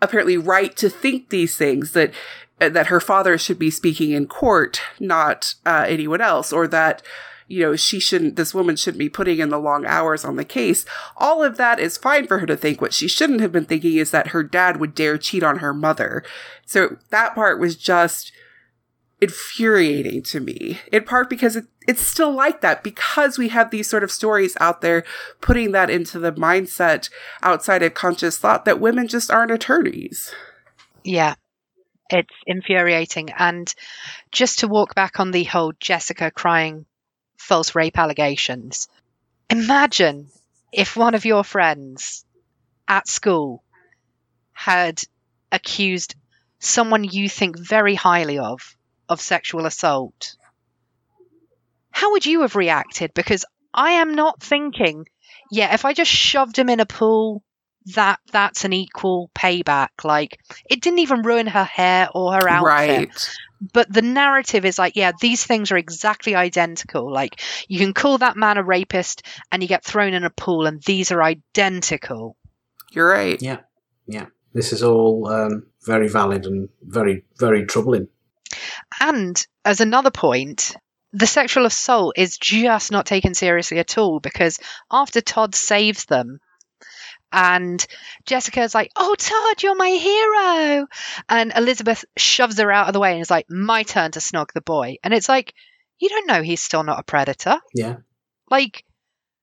apparently 0.00 0.36
right 0.36 0.76
to 0.76 0.88
think 0.88 1.30
these 1.30 1.56
things 1.56 1.92
that 1.92 2.12
that 2.58 2.86
her 2.86 3.00
father 3.00 3.36
should 3.36 3.58
be 3.58 3.70
speaking 3.70 4.12
in 4.12 4.26
court, 4.26 4.80
not 4.98 5.54
uh, 5.64 5.84
anyone 5.86 6.20
else, 6.20 6.52
or 6.52 6.66
that 6.68 7.02
you 7.48 7.60
know, 7.60 7.76
she 7.76 8.00
shouldn't, 8.00 8.36
this 8.36 8.54
woman 8.54 8.76
shouldn't 8.76 8.98
be 8.98 9.08
putting 9.08 9.38
in 9.38 9.50
the 9.50 9.58
long 9.58 9.86
hours 9.86 10.24
on 10.24 10.36
the 10.36 10.44
case. 10.44 10.84
All 11.16 11.42
of 11.42 11.56
that 11.56 11.78
is 11.78 11.96
fine 11.96 12.26
for 12.26 12.38
her 12.38 12.46
to 12.46 12.56
think. 12.56 12.80
What 12.80 12.92
she 12.92 13.06
shouldn't 13.06 13.40
have 13.40 13.52
been 13.52 13.66
thinking 13.66 13.96
is 13.96 14.10
that 14.10 14.28
her 14.28 14.42
dad 14.42 14.78
would 14.78 14.94
dare 14.94 15.16
cheat 15.18 15.42
on 15.42 15.58
her 15.58 15.72
mother. 15.72 16.24
So 16.64 16.96
that 17.10 17.34
part 17.34 17.60
was 17.60 17.76
just 17.76 18.32
infuriating 19.20 20.22
to 20.24 20.40
me, 20.40 20.80
in 20.92 21.04
part 21.04 21.30
because 21.30 21.56
it, 21.56 21.66
it's 21.86 22.02
still 22.02 22.32
like 22.32 22.60
that, 22.60 22.82
because 22.82 23.38
we 23.38 23.48
have 23.48 23.70
these 23.70 23.88
sort 23.88 24.04
of 24.04 24.10
stories 24.10 24.56
out 24.60 24.80
there 24.80 25.04
putting 25.40 25.72
that 25.72 25.88
into 25.88 26.18
the 26.18 26.32
mindset 26.32 27.08
outside 27.42 27.82
of 27.82 27.94
conscious 27.94 28.36
thought 28.36 28.64
that 28.64 28.80
women 28.80 29.06
just 29.06 29.30
aren't 29.30 29.52
attorneys. 29.52 30.34
Yeah. 31.04 31.36
It's 32.10 32.34
infuriating. 32.46 33.30
And 33.36 33.72
just 34.30 34.60
to 34.60 34.68
walk 34.68 34.94
back 34.94 35.18
on 35.20 35.30
the 35.30 35.44
whole 35.44 35.72
Jessica 35.80 36.30
crying 36.30 36.86
false 37.38 37.74
rape 37.74 37.98
allegations, 37.98 38.88
imagine 39.50 40.28
if 40.72 40.96
one 40.96 41.14
of 41.14 41.24
your 41.24 41.44
friends 41.44 42.24
at 42.88 43.08
school 43.08 43.62
had 44.52 45.02
accused 45.50 46.14
someone 46.58 47.04
you 47.04 47.28
think 47.28 47.58
very 47.58 47.94
highly 47.94 48.38
of 48.38 48.76
of 49.08 49.20
sexual 49.20 49.66
assault. 49.66 50.36
How 51.90 52.12
would 52.12 52.26
you 52.26 52.42
have 52.42 52.56
reacted? 52.56 53.14
Because 53.14 53.44
I 53.72 53.92
am 53.92 54.14
not 54.14 54.42
thinking, 54.42 55.06
yeah, 55.50 55.72
if 55.74 55.84
I 55.84 55.92
just 55.92 56.10
shoved 56.10 56.58
him 56.58 56.68
in 56.68 56.80
a 56.80 56.86
pool, 56.86 57.42
that 57.94 58.20
that's 58.32 58.64
an 58.64 58.72
equal 58.72 59.30
payback. 59.34 60.04
Like 60.04 60.40
it 60.68 60.80
didn't 60.80 61.00
even 61.00 61.22
ruin 61.22 61.46
her 61.46 61.64
hair 61.64 62.08
or 62.14 62.32
her 62.32 62.48
outfit. 62.48 62.66
Right. 62.66 63.28
But 63.72 63.90
the 63.90 64.02
narrative 64.02 64.64
is 64.64 64.78
like, 64.78 64.96
yeah, 64.96 65.12
these 65.18 65.44
things 65.44 65.72
are 65.72 65.78
exactly 65.78 66.34
identical. 66.34 67.10
Like 67.10 67.40
you 67.68 67.78
can 67.78 67.94
call 67.94 68.18
that 68.18 68.36
man 68.36 68.58
a 68.58 68.62
rapist 68.62 69.22
and 69.50 69.62
you 69.62 69.68
get 69.68 69.84
thrown 69.84 70.14
in 70.14 70.24
a 70.24 70.30
pool 70.30 70.66
and 70.66 70.82
these 70.82 71.10
are 71.12 71.22
identical. 71.22 72.36
You're 72.90 73.08
right. 73.08 73.40
Yeah, 73.40 73.60
yeah. 74.06 74.26
This 74.52 74.72
is 74.72 74.82
all 74.82 75.28
um, 75.28 75.66
very 75.84 76.08
valid 76.08 76.46
and 76.46 76.68
very, 76.82 77.24
very 77.38 77.66
troubling. 77.66 78.08
And 79.00 79.44
as 79.64 79.80
another 79.80 80.10
point, 80.10 80.76
the 81.12 81.26
sexual 81.26 81.66
assault 81.66 82.14
is 82.18 82.38
just 82.38 82.92
not 82.92 83.06
taken 83.06 83.34
seriously 83.34 83.78
at 83.78 83.96
all 83.98 84.20
because 84.20 84.58
after 84.90 85.20
Todd 85.20 85.54
saves 85.54 86.04
them, 86.04 86.40
and 87.36 87.86
Jessica's 88.24 88.74
like, 88.74 88.90
Oh, 88.96 89.14
Todd, 89.14 89.62
you're 89.62 89.76
my 89.76 89.90
hero. 89.90 90.86
And 91.28 91.52
Elizabeth 91.54 92.04
shoves 92.16 92.58
her 92.58 92.72
out 92.72 92.88
of 92.88 92.94
the 92.94 93.00
way 93.00 93.12
and 93.12 93.20
is 93.20 93.30
like, 93.30 93.46
My 93.50 93.82
turn 93.82 94.10
to 94.12 94.20
snog 94.20 94.52
the 94.54 94.62
boy. 94.62 94.96
And 95.04 95.12
it's 95.12 95.28
like, 95.28 95.52
You 95.98 96.08
don't 96.08 96.26
know 96.26 96.42
he's 96.42 96.62
still 96.62 96.82
not 96.82 96.98
a 96.98 97.04
predator. 97.04 97.58
Yeah. 97.74 97.96
Like, 98.50 98.84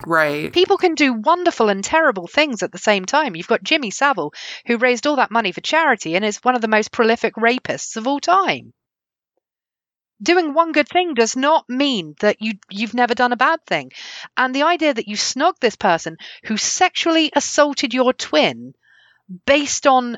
Right. 0.05 0.51
people 0.51 0.77
can 0.77 0.95
do 0.95 1.13
wonderful 1.13 1.69
and 1.69 1.83
terrible 1.83 2.27
things 2.27 2.63
at 2.63 2.71
the 2.71 2.77
same 2.77 3.05
time. 3.05 3.35
You've 3.35 3.47
got 3.47 3.63
Jimmy 3.63 3.91
Savile, 3.91 4.33
who 4.65 4.77
raised 4.77 5.07
all 5.07 5.17
that 5.17 5.31
money 5.31 5.51
for 5.51 5.61
charity 5.61 6.15
and 6.15 6.25
is 6.25 6.43
one 6.43 6.55
of 6.55 6.61
the 6.61 6.67
most 6.67 6.91
prolific 6.91 7.35
rapists 7.35 7.95
of 7.95 8.07
all 8.07 8.19
time. 8.19 8.73
Doing 10.23 10.53
one 10.53 10.71
good 10.71 10.87
thing 10.87 11.13
does 11.15 11.35
not 11.35 11.65
mean 11.67 12.15
that 12.21 12.37
you 12.41 12.53
you've 12.69 12.93
never 12.93 13.13
done 13.13 13.33
a 13.33 13.37
bad 13.37 13.59
thing. 13.67 13.91
And 14.37 14.55
the 14.55 14.63
idea 14.63 14.93
that 14.93 15.07
you 15.09 15.17
snog 15.17 15.59
this 15.59 15.75
person 15.75 16.17
who 16.45 16.55
sexually 16.57 17.31
assaulted 17.35 17.93
your 17.93 18.13
twin 18.13 18.73
based 19.45 19.85
on 19.85 20.17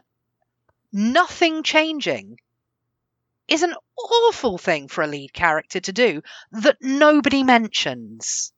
nothing 0.93 1.63
changing 1.63 2.37
is 3.47 3.63
an 3.63 3.73
awful 3.97 4.57
thing 4.59 4.87
for 4.87 5.03
a 5.03 5.07
lead 5.07 5.33
character 5.33 5.79
to 5.79 5.91
do 5.91 6.21
that 6.51 6.77
nobody 6.81 7.43
mentions. 7.43 8.53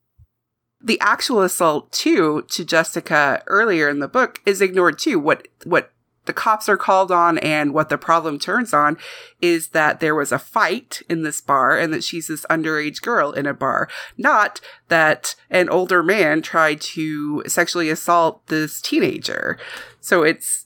the 0.81 0.99
actual 1.01 1.41
assault 1.41 1.91
too 1.91 2.43
to 2.49 2.63
Jessica 2.63 3.41
earlier 3.47 3.89
in 3.89 3.99
the 3.99 4.07
book 4.07 4.41
is 4.45 4.61
ignored 4.61 4.99
too. 4.99 5.19
What 5.19 5.47
what 5.63 5.91
the 6.27 6.33
cops 6.33 6.69
are 6.69 6.77
called 6.77 7.11
on 7.11 7.37
and 7.39 7.73
what 7.73 7.89
the 7.89 7.97
problem 7.97 8.37
turns 8.37 8.73
on 8.73 8.97
is 9.41 9.69
that 9.69 9.99
there 9.99 10.15
was 10.15 10.31
a 10.31 10.39
fight 10.39 11.01
in 11.09 11.23
this 11.23 11.41
bar 11.41 11.77
and 11.77 11.93
that 11.93 12.03
she's 12.03 12.27
this 12.27 12.45
underage 12.49 13.01
girl 13.01 13.31
in 13.31 13.45
a 13.45 13.53
bar. 13.53 13.89
Not 14.17 14.61
that 14.89 15.35
an 15.49 15.69
older 15.69 16.03
man 16.03 16.41
tried 16.41 16.81
to 16.81 17.43
sexually 17.47 17.89
assault 17.89 18.45
this 18.47 18.81
teenager. 18.81 19.57
So 19.99 20.23
it's 20.23 20.65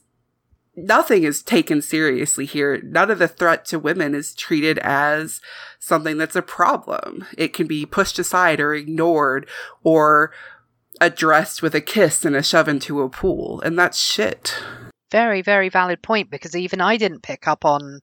nothing 0.76 1.24
is 1.24 1.42
taken 1.42 1.82
seriously 1.82 2.46
here. 2.46 2.80
None 2.82 3.10
of 3.10 3.18
the 3.18 3.28
threat 3.28 3.64
to 3.66 3.78
women 3.78 4.14
is 4.14 4.34
treated 4.34 4.78
as 4.78 5.40
something 5.78 6.16
that's 6.16 6.36
a 6.36 6.42
problem. 6.42 7.26
It 7.36 7.52
can 7.52 7.66
be 7.66 7.86
pushed 7.86 8.18
aside 8.18 8.60
or 8.60 8.74
ignored 8.74 9.48
or 9.82 10.32
addressed 11.00 11.62
with 11.62 11.74
a 11.74 11.80
kiss 11.80 12.24
and 12.24 12.36
a 12.36 12.42
shove 12.42 12.68
into 12.68 13.02
a 13.02 13.08
pool. 13.08 13.60
And 13.62 13.78
that's 13.78 13.98
shit. 13.98 14.62
Very, 15.12 15.42
very 15.42 15.68
valid 15.68 16.02
point 16.02 16.30
because 16.30 16.56
even 16.56 16.80
I 16.80 16.96
didn't 16.96 17.22
pick 17.22 17.46
up 17.46 17.66
on 17.66 18.00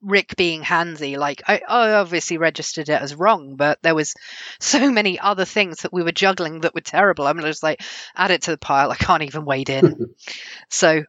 Rick 0.00 0.36
being 0.36 0.62
handsy. 0.62 1.18
Like 1.18 1.42
I, 1.46 1.60
I 1.68 1.92
obviously 1.92 2.38
registered 2.38 2.88
it 2.88 3.00
as 3.00 3.14
wrong, 3.14 3.56
but 3.56 3.78
there 3.82 3.94
was 3.94 4.14
so 4.60 4.90
many 4.90 5.20
other 5.20 5.44
things 5.44 5.82
that 5.82 5.92
we 5.92 6.02
were 6.02 6.12
juggling 6.12 6.62
that 6.62 6.74
were 6.74 6.80
terrible. 6.80 7.26
I'm 7.26 7.40
just 7.40 7.62
like, 7.62 7.82
add 8.16 8.30
it 8.30 8.42
to 8.42 8.52
the 8.52 8.58
pile. 8.58 8.90
I 8.90 8.96
can't 8.96 9.22
even 9.22 9.44
wade 9.44 9.68
in. 9.68 10.14
so, 10.70 11.04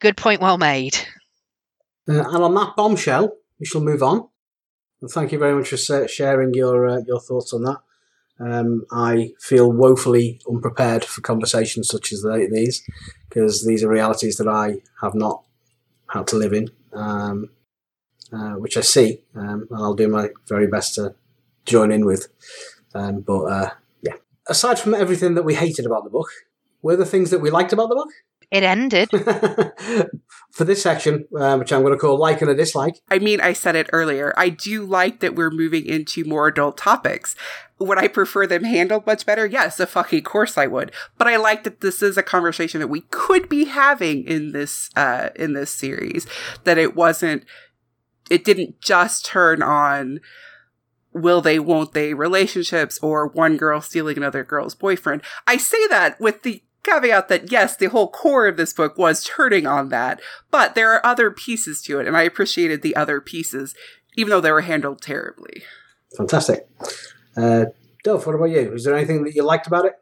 good 0.00 0.16
point, 0.16 0.40
well 0.40 0.58
made. 0.58 0.98
Uh, 2.08 2.24
and 2.28 2.42
on 2.42 2.54
that 2.54 2.74
bombshell, 2.76 3.32
we 3.60 3.66
shall 3.66 3.82
move 3.82 4.02
on. 4.02 4.28
And 5.00 5.10
thank 5.10 5.30
you 5.30 5.38
very 5.38 5.54
much 5.54 5.68
for 5.68 6.08
sharing 6.08 6.54
your 6.54 6.88
uh, 6.88 7.00
your 7.06 7.20
thoughts 7.20 7.52
on 7.52 7.62
that. 7.62 7.78
Um, 8.40 8.86
I 8.90 9.32
feel 9.38 9.70
woefully 9.70 10.40
unprepared 10.48 11.04
for 11.04 11.20
conversations 11.20 11.88
such 11.88 12.12
as 12.12 12.24
these 12.50 12.82
because 13.28 13.66
these 13.66 13.84
are 13.84 13.88
realities 13.88 14.36
that 14.38 14.48
I 14.48 14.76
have 15.02 15.14
not 15.14 15.44
had 16.08 16.26
to 16.28 16.36
live 16.36 16.52
in, 16.52 16.70
um, 16.92 17.50
uh, 18.32 18.54
which 18.54 18.76
I 18.76 18.80
see, 18.80 19.22
um, 19.34 19.66
and 19.70 19.82
I'll 19.82 19.94
do 19.94 20.08
my 20.08 20.30
very 20.48 20.66
best 20.66 20.94
to 20.94 21.14
join 21.66 21.92
in 21.92 22.06
with. 22.06 22.28
Um, 22.94 23.20
but 23.20 23.42
uh, 23.44 23.70
yeah, 24.02 24.14
aside 24.48 24.78
from 24.78 24.94
everything 24.94 25.34
that 25.34 25.44
we 25.44 25.54
hated 25.54 25.86
about 25.86 26.04
the 26.04 26.10
book, 26.10 26.30
were 26.82 26.96
the 26.96 27.04
things 27.04 27.30
that 27.30 27.40
we 27.40 27.50
liked 27.50 27.72
about 27.72 27.90
the 27.90 27.94
book? 27.94 28.10
It 28.50 28.62
ended. 28.62 29.10
for 30.50 30.64
this 30.64 30.82
section, 30.82 31.26
uh, 31.38 31.56
which 31.56 31.72
I'm 31.72 31.82
going 31.82 31.92
to 31.92 31.98
call 31.98 32.18
like 32.18 32.42
and 32.42 32.50
a 32.50 32.54
dislike. 32.54 32.96
I 33.08 33.18
mean, 33.18 33.40
I 33.40 33.52
said 33.52 33.76
it 33.76 33.88
earlier. 33.92 34.34
I 34.36 34.48
do 34.48 34.84
like 34.84 35.20
that 35.20 35.36
we're 35.36 35.50
moving 35.50 35.86
into 35.86 36.24
more 36.24 36.48
adult 36.48 36.76
topics. 36.76 37.36
Would 37.78 37.98
I 37.98 38.08
prefer 38.08 38.46
them 38.46 38.64
handled 38.64 39.06
much 39.06 39.24
better? 39.24 39.46
Yes, 39.46 39.78
a 39.80 39.86
fucking 39.86 40.24
course 40.24 40.58
I 40.58 40.66
would. 40.66 40.92
But 41.16 41.28
I 41.28 41.36
like 41.36 41.64
that 41.64 41.80
this 41.80 42.02
is 42.02 42.18
a 42.18 42.22
conversation 42.22 42.80
that 42.80 42.88
we 42.88 43.02
could 43.02 43.48
be 43.48 43.64
having 43.66 44.24
in 44.24 44.52
this 44.52 44.90
uh 44.96 45.30
in 45.36 45.54
this 45.54 45.70
series. 45.70 46.26
That 46.64 46.76
it 46.76 46.94
wasn't 46.94 47.44
it 48.28 48.44
didn't 48.44 48.80
just 48.80 49.24
turn 49.24 49.62
on 49.62 50.20
will 51.12 51.40
they 51.40 51.58
won't 51.58 51.92
they 51.92 52.12
relationships 52.12 52.98
or 53.02 53.26
one 53.28 53.56
girl 53.56 53.80
stealing 53.80 54.16
another 54.16 54.44
girl's 54.44 54.74
boyfriend. 54.74 55.22
I 55.46 55.56
say 55.56 55.86
that 55.88 56.20
with 56.20 56.42
the 56.42 56.62
caveat 56.82 57.28
that 57.28 57.50
yes, 57.50 57.76
the 57.76 57.86
whole 57.86 58.10
core 58.10 58.46
of 58.46 58.56
this 58.56 58.72
book 58.72 58.98
was 58.98 59.24
turning 59.24 59.66
on 59.66 59.88
that, 59.90 60.20
but 60.50 60.74
there 60.74 60.92
are 60.92 61.04
other 61.04 61.30
pieces 61.30 61.82
to 61.82 62.00
it, 62.00 62.06
and 62.06 62.16
I 62.16 62.22
appreciated 62.22 62.82
the 62.82 62.96
other 62.96 63.20
pieces, 63.20 63.74
even 64.16 64.30
though 64.30 64.40
they 64.40 64.52
were 64.52 64.62
handled 64.62 65.02
terribly. 65.02 65.62
Fantastic. 66.16 66.68
Uh, 67.36 67.66
Dove, 68.02 68.26
what 68.26 68.34
about 68.34 68.50
you? 68.50 68.72
Is 68.72 68.84
there 68.84 68.96
anything 68.96 69.24
that 69.24 69.34
you 69.34 69.42
liked 69.42 69.66
about 69.66 69.84
it? 69.84 69.94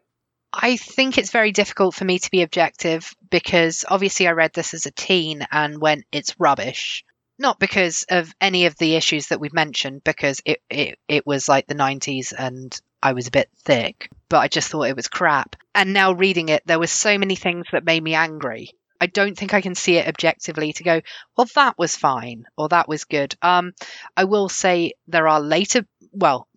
I 0.51 0.77
think 0.77 1.17
it's 1.17 1.31
very 1.31 1.51
difficult 1.51 1.93
for 1.93 2.05
me 2.05 2.17
to 2.17 2.31
be 2.31 2.41
objective 2.41 3.13
because 3.29 3.85
obviously 3.87 4.27
I 4.27 4.31
read 4.31 4.53
this 4.53 4.73
as 4.73 4.85
a 4.85 4.91
teen 4.91 5.45
and 5.51 5.79
went, 5.79 6.05
it's 6.11 6.39
rubbish. 6.39 7.03
Not 7.37 7.59
because 7.59 8.05
of 8.09 8.33
any 8.41 8.65
of 8.65 8.75
the 8.77 8.95
issues 8.95 9.27
that 9.27 9.39
we've 9.39 9.53
mentioned, 9.53 10.03
because 10.03 10.41
it, 10.45 10.61
it, 10.69 10.97
it 11.07 11.25
was 11.25 11.47
like 11.47 11.67
the 11.67 11.75
90s 11.75 12.33
and 12.37 12.77
I 13.01 13.13
was 13.13 13.27
a 13.27 13.31
bit 13.31 13.49
thick, 13.63 14.09
but 14.27 14.39
I 14.39 14.47
just 14.47 14.69
thought 14.69 14.83
it 14.83 14.95
was 14.95 15.07
crap. 15.07 15.55
And 15.73 15.93
now 15.93 16.13
reading 16.13 16.49
it, 16.49 16.63
there 16.65 16.79
were 16.79 16.87
so 16.87 17.17
many 17.17 17.35
things 17.35 17.67
that 17.71 17.85
made 17.85 18.03
me 18.03 18.13
angry. 18.13 18.71
I 19.01 19.05
don't 19.07 19.37
think 19.37 19.53
I 19.53 19.61
can 19.61 19.75
see 19.75 19.95
it 19.95 20.07
objectively 20.07 20.73
to 20.73 20.83
go, 20.83 21.01
well, 21.37 21.47
that 21.55 21.77
was 21.77 21.95
fine 21.95 22.45
or 22.57 22.67
that 22.69 22.89
was 22.89 23.05
good. 23.05 23.35
Um, 23.41 23.73
I 24.17 24.25
will 24.25 24.49
say 24.49 24.93
there 25.07 25.27
are 25.27 25.39
later, 25.39 25.85
well, 26.11 26.47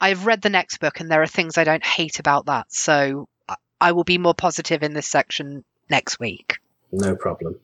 I've 0.00 0.26
read 0.26 0.42
the 0.42 0.50
next 0.50 0.78
book 0.78 0.98
and 0.98 1.08
there 1.08 1.22
are 1.22 1.26
things 1.26 1.56
I 1.56 1.64
don't 1.64 1.84
hate 1.84 2.18
about 2.18 2.46
that. 2.46 2.72
So 2.72 3.28
I- 3.80 3.92
will 3.92 4.04
be 4.04 4.18
more 4.18 4.34
positive 4.34 4.82
in 4.82 4.92
this 4.92 5.06
section 5.06 5.64
next 5.88 6.18
week. 6.18 6.58
No 6.90 7.14
problem. 7.14 7.60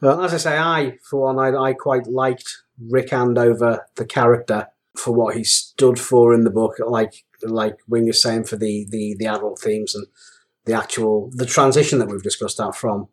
Well, 0.00 0.22
as 0.22 0.34
I 0.34 0.38
say, 0.38 0.58
I, 0.58 0.98
for 1.08 1.32
one, 1.32 1.38
I, 1.38 1.56
I 1.56 1.72
quite 1.74 2.08
liked 2.08 2.62
Rick 2.80 3.12
Andover, 3.12 3.86
the 3.94 4.04
character, 4.04 4.68
for 4.96 5.12
what 5.12 5.36
he 5.36 5.44
stood 5.44 6.00
for 6.00 6.34
in 6.34 6.42
the 6.42 6.50
book. 6.50 6.76
Like 6.84 7.24
like 7.44 7.76
when 7.86 8.04
you're 8.04 8.12
saying 8.12 8.44
for 8.44 8.56
the, 8.56 8.86
the, 8.90 9.16
the 9.18 9.26
adult 9.26 9.58
themes 9.60 9.94
and 9.94 10.06
the 10.64 10.72
actual 10.72 11.30
the 11.34 11.46
transition 11.46 11.98
that 11.98 12.08
we've 12.08 12.22
discussed 12.22 12.60
out 12.60 12.76
from 12.76 13.08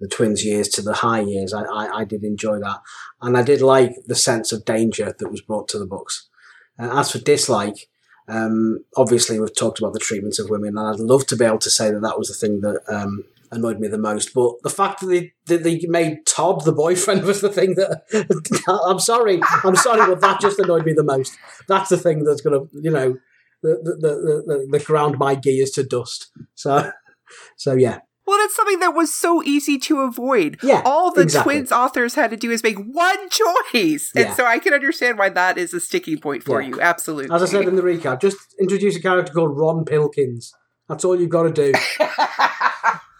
the 0.00 0.08
twins 0.08 0.44
years 0.44 0.68
to 0.68 0.82
the 0.82 0.94
high 0.94 1.20
years. 1.20 1.52
I, 1.52 1.62
I, 1.62 1.98
I 1.98 2.04
did 2.04 2.24
enjoy 2.24 2.58
that, 2.60 2.80
and 3.20 3.36
I 3.36 3.42
did 3.42 3.60
like 3.60 3.92
the 4.06 4.14
sense 4.14 4.52
of 4.52 4.64
danger 4.64 5.14
that 5.18 5.30
was 5.30 5.40
brought 5.40 5.68
to 5.68 5.78
the 5.78 5.86
books. 5.86 6.28
As 6.78 7.12
for 7.12 7.18
dislike, 7.18 7.88
Um, 8.26 8.84
obviously, 8.96 9.38
we've 9.38 9.54
talked 9.54 9.78
about 9.78 9.92
the 9.92 9.98
treatment 9.98 10.38
of 10.38 10.50
women, 10.50 10.78
and 10.78 10.88
I'd 10.88 11.00
love 11.00 11.26
to 11.26 11.36
be 11.36 11.44
able 11.44 11.58
to 11.58 11.70
say 11.70 11.90
that 11.90 12.00
that 12.00 12.18
was 12.18 12.28
the 12.28 12.34
thing 12.34 12.60
that 12.62 12.80
um, 12.88 13.24
annoyed 13.50 13.78
me 13.78 13.88
the 13.88 13.98
most. 13.98 14.32
But 14.34 14.62
the 14.62 14.70
fact 14.70 15.00
that 15.00 15.06
they, 15.06 15.32
that 15.46 15.62
they 15.62 15.80
made 15.86 16.26
Todd 16.26 16.64
the 16.64 16.72
boyfriend 16.72 17.24
was 17.30 17.40
the 17.40 17.50
thing 17.50 17.74
that 17.74 18.02
I'm 18.88 18.98
sorry, 18.98 19.40
I'm 19.62 19.76
sorry, 19.76 20.06
but 20.06 20.20
that 20.20 20.40
just 20.40 20.58
annoyed 20.58 20.86
me 20.86 20.92
the 20.94 21.04
most. 21.04 21.36
That's 21.68 21.90
the 21.90 21.98
thing 21.98 22.24
that's 22.24 22.42
to, 22.42 22.68
you 22.72 22.90
know, 22.90 23.18
the 23.64 23.76
the, 23.82 24.08
the, 24.08 24.42
the, 24.46 24.78
the 24.78 24.84
ground 24.84 25.18
my 25.18 25.34
gears 25.34 25.70
to 25.72 25.82
dust. 25.82 26.30
So, 26.54 26.90
so 27.56 27.74
yeah. 27.74 27.98
Well, 28.26 28.38
that's 28.38 28.56
something 28.56 28.78
that 28.80 28.94
was 28.94 29.12
so 29.12 29.42
easy 29.42 29.76
to 29.80 30.00
avoid. 30.00 30.56
Yeah, 30.62 30.80
All 30.86 31.12
the 31.12 31.22
exactly. 31.22 31.56
twins 31.56 31.70
authors 31.70 32.14
had 32.14 32.30
to 32.30 32.38
do 32.38 32.50
is 32.50 32.62
make 32.62 32.78
one 32.78 33.28
choice. 33.28 34.12
And 34.16 34.24
Yeah. 34.24 34.34
so 34.34 34.46
I 34.46 34.58
can 34.58 34.72
understand 34.72 35.18
why 35.18 35.28
that 35.28 35.58
is 35.58 35.74
a 35.74 35.80
sticking 35.80 36.18
point 36.18 36.42
for 36.42 36.62
Yeah. 36.62 36.68
you. 36.68 36.80
Absolutely. 36.80 37.34
As 37.34 37.42
I 37.42 37.46
said 37.46 37.68
in 37.68 37.76
the 37.76 37.82
recap, 37.82 38.22
just 38.22 38.38
introduce 38.58 38.96
a 38.96 39.02
character 39.02 39.30
called 39.30 39.54
Ron 39.58 39.84
Pilkins. 39.84 40.54
That's 40.88 41.04
all 41.04 41.20
you've 41.20 41.28
got 41.28 41.54
to 41.54 41.72
do. 41.72 41.72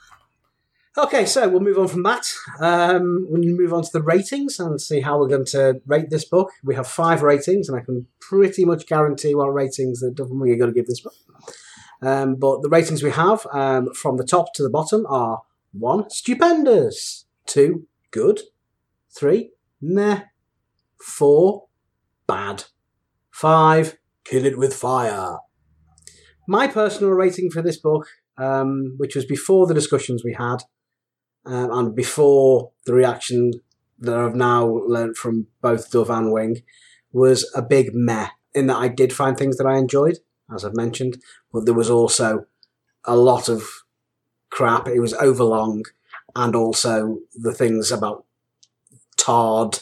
okay, 0.96 1.26
so 1.26 1.48
we'll 1.48 1.60
move 1.60 1.78
on 1.78 1.88
from 1.88 2.02
that. 2.04 2.26
Um, 2.60 3.26
we'll 3.28 3.42
move 3.42 3.72
on 3.72 3.82
to 3.82 3.90
the 3.92 4.02
ratings 4.02 4.58
and 4.60 4.80
see 4.80 5.00
how 5.00 5.18
we're 5.18 5.28
going 5.28 5.46
to 5.46 5.80
rate 5.86 6.10
this 6.10 6.24
book. 6.24 6.50
We 6.62 6.74
have 6.74 6.86
five 6.86 7.22
ratings, 7.22 7.68
and 7.68 7.78
I 7.78 7.84
can 7.84 8.06
pretty 8.20 8.64
much 8.64 8.86
guarantee 8.86 9.34
what 9.34 9.52
ratings 9.52 10.02
and 10.02 10.18
Wing 10.18 10.52
are 10.52 10.56
going 10.56 10.72
to 10.72 10.74
give 10.74 10.86
this 10.86 11.00
book. 11.00 11.14
Um, 12.02 12.36
but 12.36 12.62
the 12.62 12.68
ratings 12.68 13.02
we 13.02 13.10
have 13.10 13.46
um, 13.52 13.92
from 13.94 14.16
the 14.16 14.24
top 14.24 14.52
to 14.54 14.62
the 14.62 14.70
bottom 14.70 15.06
are 15.08 15.42
one, 15.72 16.10
stupendous, 16.10 17.24
two, 17.46 17.86
good, 18.10 18.42
three, 19.10 19.50
meh, 19.80 20.22
four, 21.00 21.64
bad, 22.26 22.64
five, 23.30 23.96
kill 24.24 24.44
it 24.44 24.58
with 24.58 24.74
fire. 24.74 25.38
My 26.46 26.66
personal 26.66 27.12
rating 27.12 27.50
for 27.50 27.62
this 27.62 27.78
book, 27.78 28.06
um, 28.36 28.94
which 28.98 29.16
was 29.16 29.24
before 29.24 29.66
the 29.66 29.74
discussions 29.74 30.22
we 30.22 30.34
had, 30.34 30.58
um, 31.46 31.70
and 31.70 31.94
before 31.94 32.70
the 32.86 32.94
reaction 32.94 33.52
that 33.98 34.14
I've 34.14 34.34
now 34.34 34.66
learnt 34.66 35.16
from 35.16 35.46
both 35.60 35.90
Dove 35.90 36.10
and 36.10 36.32
Wing, 36.32 36.62
was 37.12 37.50
a 37.54 37.62
big 37.62 37.94
meh. 37.94 38.28
In 38.54 38.66
that 38.68 38.76
I 38.76 38.88
did 38.88 39.12
find 39.12 39.36
things 39.36 39.56
that 39.56 39.66
I 39.66 39.78
enjoyed, 39.78 40.18
as 40.54 40.64
I've 40.64 40.76
mentioned, 40.76 41.18
but 41.52 41.64
there 41.64 41.74
was 41.74 41.90
also 41.90 42.46
a 43.04 43.16
lot 43.16 43.48
of 43.48 43.64
crap. 44.50 44.86
It 44.88 45.00
was 45.00 45.14
overlong, 45.14 45.84
and 46.36 46.54
also 46.54 47.20
the 47.34 47.52
things 47.52 47.90
about 47.90 48.24
Todd 49.16 49.80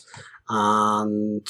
and 0.49 1.47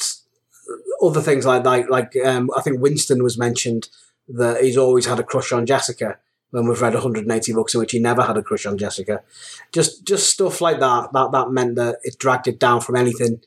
other 1.01 1.21
things 1.21 1.45
like 1.45 1.63
that. 1.63 1.89
Like 1.89 2.15
um, 2.25 2.49
I 2.55 2.61
think 2.61 2.81
Winston 2.81 3.23
was 3.23 3.37
mentioned 3.37 3.89
that 4.27 4.61
he's 4.61 4.77
always 4.77 5.05
had 5.05 5.19
a 5.19 5.23
crush 5.23 5.51
on 5.51 5.65
Jessica. 5.65 6.17
When 6.53 6.67
we've 6.67 6.79
read 6.79 6.93
180 6.93 7.53
books 7.53 7.73
in 7.73 7.79
which 7.79 7.93
he 7.93 7.99
never 7.99 8.21
had 8.21 8.37
a 8.37 8.43
crush 8.43 8.67
on 8.67 8.77
Jessica, 8.77 9.23
just 9.71 10.05
just 10.05 10.29
stuff 10.29 10.61
like 10.61 10.79
that. 10.81 11.11
That 11.11 11.31
that 11.31 11.49
meant 11.49 11.77
that 11.77 11.97
it 12.03 12.19
dragged 12.19 12.47
it 12.47 12.59
down 12.59 12.79
from 12.81 12.95
anything 12.95 13.41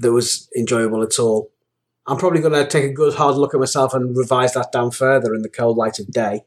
that 0.00 0.10
was 0.10 0.48
enjoyable 0.56 1.04
at 1.04 1.20
all. 1.20 1.52
I'm 2.08 2.16
probably 2.16 2.40
going 2.40 2.54
to 2.54 2.66
take 2.66 2.82
a 2.82 2.92
good 2.92 3.14
hard 3.14 3.36
look 3.36 3.54
at 3.54 3.60
myself 3.60 3.94
and 3.94 4.16
revise 4.16 4.54
that 4.54 4.72
down 4.72 4.90
further 4.90 5.34
in 5.34 5.42
the 5.42 5.48
cold 5.48 5.76
light 5.76 6.00
of 6.00 6.10
day, 6.10 6.42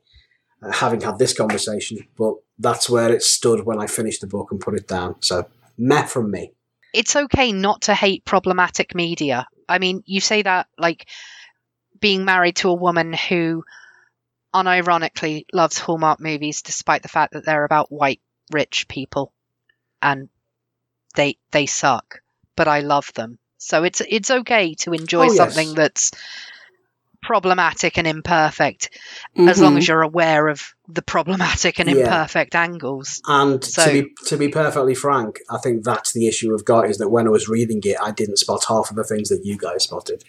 uh, 0.61 0.73
having 0.73 0.99
had 0.99 1.17
this 1.17 1.33
conversation. 1.33 1.99
But 2.17 2.33
that's 2.59 2.89
where 2.89 3.09
it 3.13 3.21
stood 3.21 3.65
when 3.65 3.79
I 3.79 3.87
finished 3.87 4.19
the 4.19 4.27
book 4.27 4.51
and 4.51 4.59
put 4.59 4.75
it 4.75 4.89
down. 4.89 5.15
So, 5.21 5.47
meh 5.77 6.07
from 6.07 6.29
me. 6.29 6.51
it's 6.93 7.15
okay 7.15 7.53
not 7.53 7.83
to 7.83 7.93
hate 7.93 8.25
problematic 8.25 8.93
media. 8.95 9.47
I 9.69 9.79
mean, 9.79 10.03
you 10.05 10.19
say 10.19 10.41
that 10.41 10.67
like 10.77 11.07
being 12.01 12.25
married 12.25 12.57
to 12.57 12.69
a 12.69 12.73
woman 12.73 13.13
who 13.13 13.63
unironically 14.53 15.45
loves 15.53 15.77
Hallmark 15.77 16.19
movies 16.19 16.61
despite 16.61 17.01
the 17.03 17.07
fact 17.09 17.33
that 17.33 17.45
they're 17.45 17.63
about 17.65 17.91
white 17.91 18.21
rich 18.51 18.87
people 18.87 19.31
and 20.01 20.29
they 21.15 21.37
they 21.51 21.65
suck, 21.65 22.21
but 22.55 22.67
I 22.67 22.79
love 22.81 23.11
them. 23.13 23.37
So 23.57 23.83
it's 23.83 24.01
it's 24.07 24.31
okay 24.31 24.73
to 24.75 24.93
enjoy 24.93 25.27
Oh, 25.27 25.33
yes. 25.33 25.37
something 25.37 25.73
that's 25.75 26.11
problematic 27.21 27.99
and 27.99 28.07
imperfect 28.07 28.89
as 29.37 29.61
long 29.61 29.75
Mhm. 29.75 29.77
as 29.77 29.87
you're 29.87 30.01
aware 30.01 30.47
of 30.47 30.73
the 30.87 31.03
problematic 31.03 31.79
and 31.79 31.87
Mm-hmm. 31.87 31.99
Yeah. 31.99 32.05
imperfect 32.05 32.55
angles. 32.55 33.21
And 33.27 33.63
So- 33.63 33.85
to 33.85 33.91
be 33.91 34.09
to 34.25 34.37
be 34.37 34.47
perfectly 34.47 34.95
frank, 34.95 35.39
I 35.49 35.59
think 35.59 35.83
that's 35.83 36.13
the 36.13 36.27
issue 36.27 36.53
I've 36.53 36.65
got 36.65 36.89
is 36.89 36.97
that 36.97 37.09
when 37.09 37.27
I 37.27 37.29
was 37.29 37.47
reading 37.47 37.79
it, 37.83 37.97
I 38.01 38.11
didn't 38.11 38.37
spot 38.37 38.65
half 38.67 38.89
of 38.89 38.95
the 38.95 39.03
things 39.03 39.29
that 39.29 39.41
you 39.45 39.55
guys 39.57 39.83
spotted. 39.83 40.23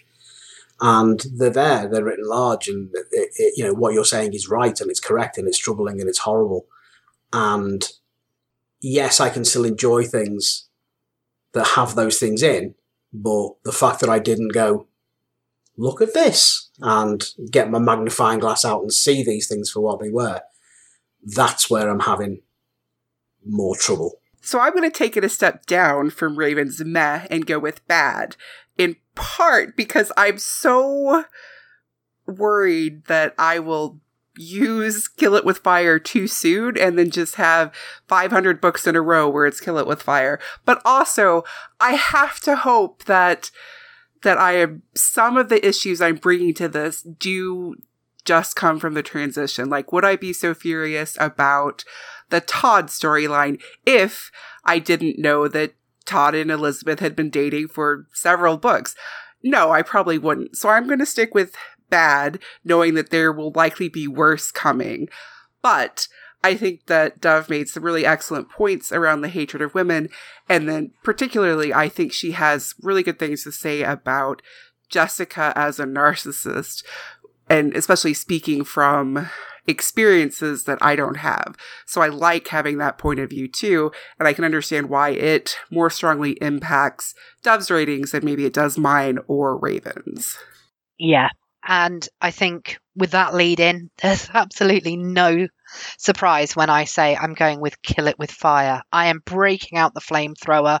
And 0.85 1.23
they're 1.37 1.49
there, 1.49 1.87
they're 1.87 2.03
written 2.03 2.27
large, 2.27 2.67
and 2.67 2.89
it, 2.93 3.29
it, 3.37 3.53
you 3.55 3.63
know 3.63 3.73
what 3.73 3.93
you're 3.93 4.03
saying 4.03 4.33
is 4.33 4.49
right, 4.49 4.81
and 4.81 4.91
it's 4.91 4.99
correct, 4.99 5.37
and 5.37 5.47
it's 5.47 5.57
troubling, 5.57 6.01
and 6.01 6.09
it's 6.09 6.19
horrible. 6.19 6.65
And 7.31 7.87
yes, 8.81 9.21
I 9.21 9.29
can 9.29 9.45
still 9.45 9.63
enjoy 9.63 10.03
things 10.03 10.67
that 11.53 11.67
have 11.77 11.95
those 11.95 12.19
things 12.19 12.43
in, 12.43 12.75
but 13.13 13.51
the 13.63 13.71
fact 13.71 14.01
that 14.01 14.09
I 14.09 14.19
didn't 14.19 14.49
go, 14.49 14.87
look 15.77 16.01
at 16.01 16.13
this, 16.13 16.69
and 16.79 17.23
get 17.49 17.71
my 17.71 17.79
magnifying 17.79 18.39
glass 18.39 18.65
out 18.65 18.81
and 18.81 18.91
see 18.91 19.23
these 19.23 19.47
things 19.47 19.71
for 19.71 19.79
what 19.79 20.01
they 20.01 20.09
were, 20.09 20.41
that's 21.23 21.69
where 21.69 21.89
I'm 21.89 22.01
having 22.01 22.41
more 23.45 23.77
trouble. 23.77 24.19
So 24.41 24.59
I'm 24.59 24.73
going 24.73 24.83
to 24.83 24.97
take 24.97 25.15
it 25.15 25.23
a 25.23 25.29
step 25.29 25.65
down 25.65 26.09
from 26.09 26.37
Raven's 26.37 26.83
meh 26.83 27.27
and 27.31 27.45
go 27.45 27.59
with 27.59 27.87
bad, 27.87 28.35
in 28.77 28.95
part 29.15 29.75
because 29.75 30.11
I'm 30.17 30.37
so 30.37 31.25
worried 32.25 33.05
that 33.05 33.33
I 33.37 33.59
will 33.59 33.99
use 34.35 35.07
Kill 35.07 35.35
It 35.35 35.45
With 35.45 35.59
Fire 35.59 35.99
too 35.99 36.27
soon 36.27 36.77
and 36.77 36.97
then 36.97 37.11
just 37.11 37.35
have 37.35 37.73
500 38.07 38.59
books 38.59 38.87
in 38.87 38.95
a 38.95 39.01
row 39.01 39.29
where 39.29 39.45
it's 39.45 39.59
Kill 39.59 39.77
It 39.77 39.87
With 39.87 40.01
Fire. 40.01 40.39
But 40.65 40.81
also, 40.83 41.43
I 41.79 41.91
have 41.91 42.39
to 42.41 42.55
hope 42.55 43.05
that 43.05 43.51
that 44.23 44.37
I 44.37 44.53
am 44.53 44.83
some 44.95 45.35
of 45.35 45.49
the 45.49 45.65
issues 45.67 46.01
I'm 46.01 46.15
bringing 46.15 46.53
to 46.55 46.69
this 46.69 47.01
do 47.01 47.75
just 48.23 48.55
come 48.55 48.79
from 48.79 48.93
the 48.93 49.03
transition. 49.03 49.69
Like, 49.69 49.91
would 49.91 50.05
I 50.05 50.15
be 50.15 50.31
so 50.31 50.53
furious 50.53 51.17
about 51.19 51.83
the 52.29 52.39
Todd 52.39 52.87
storyline 52.87 53.61
if 53.85 54.31
I 54.63 54.79
didn't 54.79 55.19
know 55.19 55.49
that 55.49 55.73
Todd 56.05 56.35
and 56.35 56.51
Elizabeth 56.51 56.99
had 56.99 57.15
been 57.15 57.29
dating 57.29 57.69
for 57.69 58.07
several 58.13 58.57
books. 58.57 58.95
No, 59.41 59.71
I 59.71 59.81
probably 59.81 60.17
wouldn't. 60.17 60.57
So 60.57 60.69
I'm 60.69 60.87
going 60.87 60.99
to 60.99 61.05
stick 61.05 61.33
with 61.33 61.55
bad, 61.89 62.39
knowing 62.63 62.93
that 62.95 63.09
there 63.09 63.31
will 63.31 63.51
likely 63.51 63.89
be 63.89 64.07
worse 64.07 64.51
coming. 64.51 65.09
But 65.61 66.07
I 66.43 66.55
think 66.55 66.87
that 66.87 67.21
Dove 67.21 67.49
made 67.49 67.69
some 67.69 67.83
really 67.83 68.05
excellent 68.05 68.49
points 68.49 68.91
around 68.91 69.21
the 69.21 69.29
hatred 69.29 69.61
of 69.61 69.73
women. 69.73 70.09
And 70.49 70.67
then, 70.67 70.91
particularly, 71.03 71.73
I 71.73 71.87
think 71.87 72.11
she 72.11 72.31
has 72.31 72.75
really 72.81 73.03
good 73.03 73.19
things 73.19 73.43
to 73.43 73.51
say 73.51 73.83
about 73.83 74.41
Jessica 74.89 75.53
as 75.55 75.79
a 75.79 75.85
narcissist, 75.85 76.83
and 77.49 77.75
especially 77.75 78.13
speaking 78.13 78.63
from 78.63 79.29
experiences 79.65 80.65
that 80.65 80.77
I 80.81 80.95
don't 80.95 81.17
have. 81.17 81.55
So 81.85 82.01
I 82.01 82.07
like 82.07 82.47
having 82.49 82.77
that 82.77 82.97
point 82.97 83.19
of 83.19 83.29
view 83.29 83.47
too, 83.47 83.91
and 84.19 84.27
I 84.27 84.33
can 84.33 84.43
understand 84.43 84.89
why 84.89 85.09
it 85.09 85.57
more 85.71 85.89
strongly 85.89 86.31
impacts 86.41 87.15
Dove's 87.41 87.71
ratings 87.71 88.11
than 88.11 88.25
maybe 88.25 88.45
it 88.45 88.53
does 88.53 88.77
mine 88.77 89.19
or 89.27 89.57
Raven's. 89.57 90.37
Yeah. 90.97 91.29
And 91.65 92.07
I 92.21 92.31
think 92.31 92.77
with 92.95 93.11
that 93.11 93.33
lead 93.33 93.59
in, 93.59 93.89
there's 94.01 94.29
absolutely 94.33 94.97
no 94.97 95.47
surprise 95.97 96.55
when 96.55 96.69
I 96.69 96.83
say 96.83 97.15
I'm 97.15 97.33
going 97.33 97.59
with 97.59 97.81
kill 97.81 98.07
it 98.07 98.19
with 98.19 98.31
fire. 98.31 98.81
I 98.91 99.07
am 99.07 99.21
breaking 99.25 99.77
out 99.77 99.93
the 99.93 100.01
flamethrower. 100.01 100.79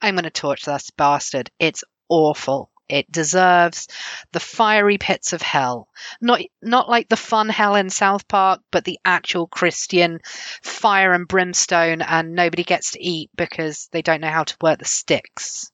I'm 0.00 0.14
going 0.14 0.24
to 0.24 0.30
torch 0.30 0.64
this 0.64 0.90
bastard. 0.96 1.50
It's 1.58 1.84
awful. 2.08 2.70
It 2.90 3.10
deserves 3.10 3.88
the 4.32 4.40
fiery 4.40 4.98
pits 4.98 5.32
of 5.32 5.42
hell. 5.42 5.88
Not 6.20 6.40
not 6.60 6.88
like 6.88 7.08
the 7.08 7.16
fun 7.16 7.48
hell 7.48 7.76
in 7.76 7.90
South 7.90 8.26
Park, 8.28 8.60
but 8.70 8.84
the 8.84 8.98
actual 9.04 9.46
Christian 9.46 10.20
fire 10.62 11.12
and 11.12 11.28
brimstone 11.28 12.02
and 12.02 12.34
nobody 12.34 12.64
gets 12.64 12.92
to 12.92 13.02
eat 13.02 13.30
because 13.36 13.88
they 13.92 14.02
don't 14.02 14.20
know 14.20 14.30
how 14.30 14.44
to 14.44 14.56
work 14.60 14.78
the 14.78 14.84
sticks. 14.84 15.70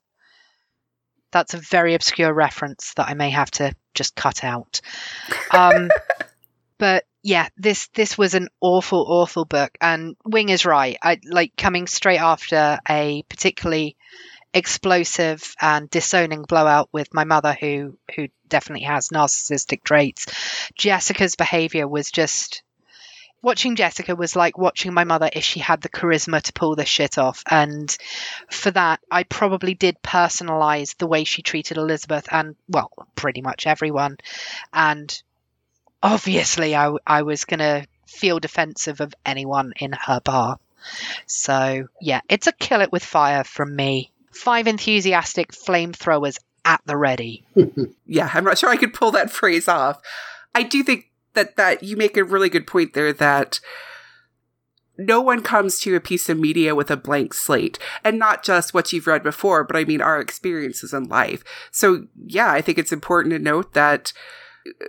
That's 1.33 1.55
a 1.55 1.59
very 1.59 1.95
obscure 1.95 2.33
reference 2.33 2.95
that 2.95 3.09
I 3.09 3.15
may 3.15 3.31
have 3.31 3.51
to 3.53 3.75
just 3.95 4.15
cut 4.15 4.45
out. 4.45 4.81
Um, 5.51 5.91
but 6.79 7.05
yeah, 7.23 7.49
this 7.57 7.89
this 7.89 8.17
was 8.17 8.35
an 8.35 8.49
awful, 8.61 9.05
awful 9.09 9.45
book, 9.45 9.77
and 9.81 10.17
Wing 10.25 10.49
is 10.49 10.65
right. 10.65 10.97
I 11.03 11.19
like 11.25 11.57
coming 11.57 11.89
straight 11.89 12.21
after 12.21 12.79
a 12.89 13.25
particularly 13.29 13.97
explosive 14.55 15.55
and 15.61 15.91
disowning 15.91 16.43
blowout 16.43 16.89
with 16.93 17.13
my 17.15 17.25
mother, 17.25 17.57
who 17.59 17.97
who 18.15 18.29
definitely 18.49 18.87
has 18.87 19.09
narcissistic 19.09 19.83
traits. 19.85 20.27
Jessica's 20.75 21.37
behavior 21.37 21.87
was 21.87 22.11
just 22.11 22.63
watching 23.43 23.77
Jessica 23.77 24.17
was 24.17 24.35
like 24.35 24.59
watching 24.59 24.93
my 24.93 25.05
mother 25.05 25.31
if 25.33 25.45
she 25.45 25.61
had 25.61 25.81
the 25.81 25.89
charisma 25.89 26.43
to 26.43 26.53
pull 26.53 26.75
this 26.75 26.89
shit 26.89 27.17
off. 27.19 27.45
And 27.49 27.97
for 28.51 28.71
that, 28.73 29.01
I 29.11 29.23
probably 29.23 29.75
did 29.75 30.03
personalize 30.03 30.97
the 30.97 31.07
way 31.07 31.25
she 31.25 31.43
treated 31.43 31.77
Elizabeth 31.77 32.27
and, 32.31 32.57
well, 32.69 32.91
pretty 33.15 33.43
much 33.43 33.67
everyone. 33.67 34.19
And 34.73 35.23
obviously 36.03 36.75
I, 36.75 36.93
I 37.07 37.23
was 37.23 37.45
going 37.45 37.61
to 37.61 37.87
feel 38.07 38.41
defensive 38.41 39.01
of 39.01 39.15
anyone 39.25 39.73
in 39.79 39.93
her 39.93 40.21
bar 40.21 40.59
So, 41.27 41.89
yeah, 42.01 42.21
it's 42.29 42.47
a 42.47 42.53
kill 42.53 42.81
it 42.81 42.93
with 42.93 43.05
fire 43.05 43.45
from 43.45 43.75
me. 43.75 44.13
Five 44.37 44.67
enthusiastic 44.67 45.53
flamethrowers 45.53 46.39
at 46.65 46.81
the 46.85 46.97
ready. 46.97 47.45
yeah, 48.07 48.31
I'm 48.35 48.45
not 48.45 48.59
sure 48.59 48.71
I 48.71 48.77
could 48.77 48.95
pull 48.95 49.11
that 49.13 49.31
phrase 49.31 49.69
off. 49.69 50.01
I 50.55 50.63
do 50.63 50.83
think 50.83 51.11
that 51.35 51.57
that 51.57 51.83
you 51.83 51.97
make 51.97 52.17
a 52.17 52.25
really 52.25 52.49
good 52.49 52.67
point 52.67 52.95
there 52.95 53.13
that 53.13 53.61
no 54.99 55.21
one 55.21 55.43
comes 55.43 55.79
to 55.81 55.95
a 55.95 56.01
piece 56.01 56.29
of 56.29 56.39
media 56.39 56.75
with 56.75 56.91
a 56.91 56.97
blank 56.97 57.35
slate 57.35 57.79
and 58.03 58.19
not 58.19 58.43
just 58.43 58.73
what 58.73 58.93
you've 58.93 59.07
read 59.07 59.23
before, 59.23 59.63
but 59.63 59.77
I 59.77 59.85
mean 59.85 60.01
our 60.01 60.21
experiences 60.21 60.93
in 60.93 61.05
life. 61.05 61.45
So 61.71 62.07
yeah, 62.27 62.51
I 62.51 62.63
think 62.63 62.79
it's 62.79 62.93
important 62.93 63.33
to 63.33 63.39
note 63.39 63.75
that 63.75 64.13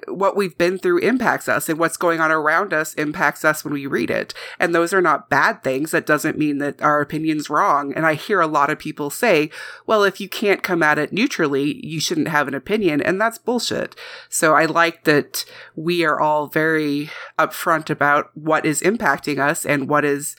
what 0.08 0.36
we've 0.36 0.58
been 0.58 0.78
through 0.78 1.00
impacts 1.00 1.48
us 1.48 1.70
and 1.70 1.80
what's 1.80 1.98
going 1.98 2.20
on 2.20 2.32
around 2.32 2.74
us 2.74 2.94
impacts 2.96 3.44
us 3.46 3.64
when 3.64 3.74
we 3.74 3.86
read 3.86 4.10
it. 4.10 4.34
And 4.60 4.74
those 4.74 4.94
are 4.94 5.02
not 5.02 5.30
bad 5.30 5.64
things. 5.64 5.92
That 5.92 6.06
doesn't 6.06 6.38
mean 6.38 6.58
that 6.60 6.82
our 6.82 7.02
opinion's 7.02 7.50
wrong. 7.50 7.94
And 7.94 8.06
I 8.06 8.14
hear 8.16 8.42
a 8.42 8.48
lot 8.48 8.70
of 8.70 8.80
people 8.80 9.10
say, 9.10 9.50
well, 9.86 10.04
if 10.04 10.20
you 10.20 10.30
can't 10.30 10.64
come 10.64 10.84
at 10.84 11.00
it 11.00 11.14
neutrally, 11.14 11.86
you 11.86 12.00
shouldn't 12.00 12.30
have 12.30 12.48
an 12.48 12.54
opinion. 12.54 13.02
And 13.02 13.20
that's 13.20 13.38
bullshit. 13.38 13.96
So 14.30 14.54
I 14.54 14.66
like 14.66 15.04
that 15.04 15.46
we 15.76 16.04
are 16.06 16.20
all 16.20 16.48
very 16.48 17.10
upfront 17.38 17.90
about 17.90 18.32
what 18.36 18.66
is 18.66 18.82
impacting 18.82 19.40
us 19.40 19.66
and 19.66 19.90
what 19.90 20.06
is 20.06 20.36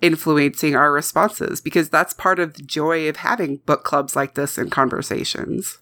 influencing 0.00 0.74
our 0.74 0.92
responses 0.92 1.60
because 1.60 1.88
that's 1.88 2.12
part 2.12 2.40
of 2.40 2.54
the 2.54 2.62
joy 2.62 3.08
of 3.08 3.16
having 3.16 3.58
book 3.58 3.84
clubs 3.84 4.16
like 4.16 4.34
this 4.34 4.58
and 4.58 4.70
conversations. 4.70 5.78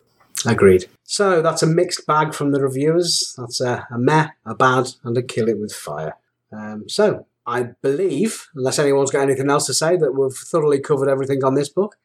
Agreed. 0.46 0.86
So 1.04 1.42
that's 1.42 1.62
a 1.62 1.66
mixed 1.66 2.06
bag 2.06 2.34
from 2.34 2.52
the 2.52 2.60
reviewers. 2.60 3.34
That's 3.36 3.60
a, 3.60 3.86
a 3.90 3.98
meh, 3.98 4.28
a 4.44 4.54
bad, 4.54 4.88
and 5.04 5.16
a 5.16 5.22
kill 5.22 5.48
it 5.48 5.58
with 5.58 5.72
fire. 5.72 6.16
Um, 6.52 6.88
so 6.88 7.26
I 7.46 7.62
believe, 7.82 8.48
unless 8.54 8.78
anyone's 8.78 9.10
got 9.10 9.22
anything 9.22 9.50
else 9.50 9.66
to 9.66 9.74
say, 9.74 9.96
that 9.96 10.12
we've 10.12 10.32
thoroughly 10.32 10.80
covered 10.80 11.08
everything 11.08 11.44
on 11.44 11.54
this 11.54 11.68
book. 11.68 11.96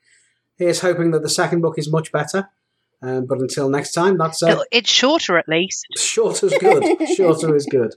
Here's 0.58 0.82
hoping 0.82 1.12
that 1.12 1.22
the 1.22 1.30
second 1.30 1.62
book 1.62 1.78
is 1.78 1.92
much 1.92 2.12
better. 2.12 2.50
Um, 3.02 3.26
but 3.26 3.40
until 3.40 3.70
next 3.70 3.92
time, 3.92 4.18
that's 4.18 4.42
uh, 4.42 4.64
it's 4.72 4.90
shorter 4.90 5.38
at 5.38 5.48
least. 5.48 5.86
Shorter 5.98 6.48
is 6.48 6.58
good. 6.60 7.08
shorter 7.16 7.56
is 7.56 7.66
good. 7.66 7.96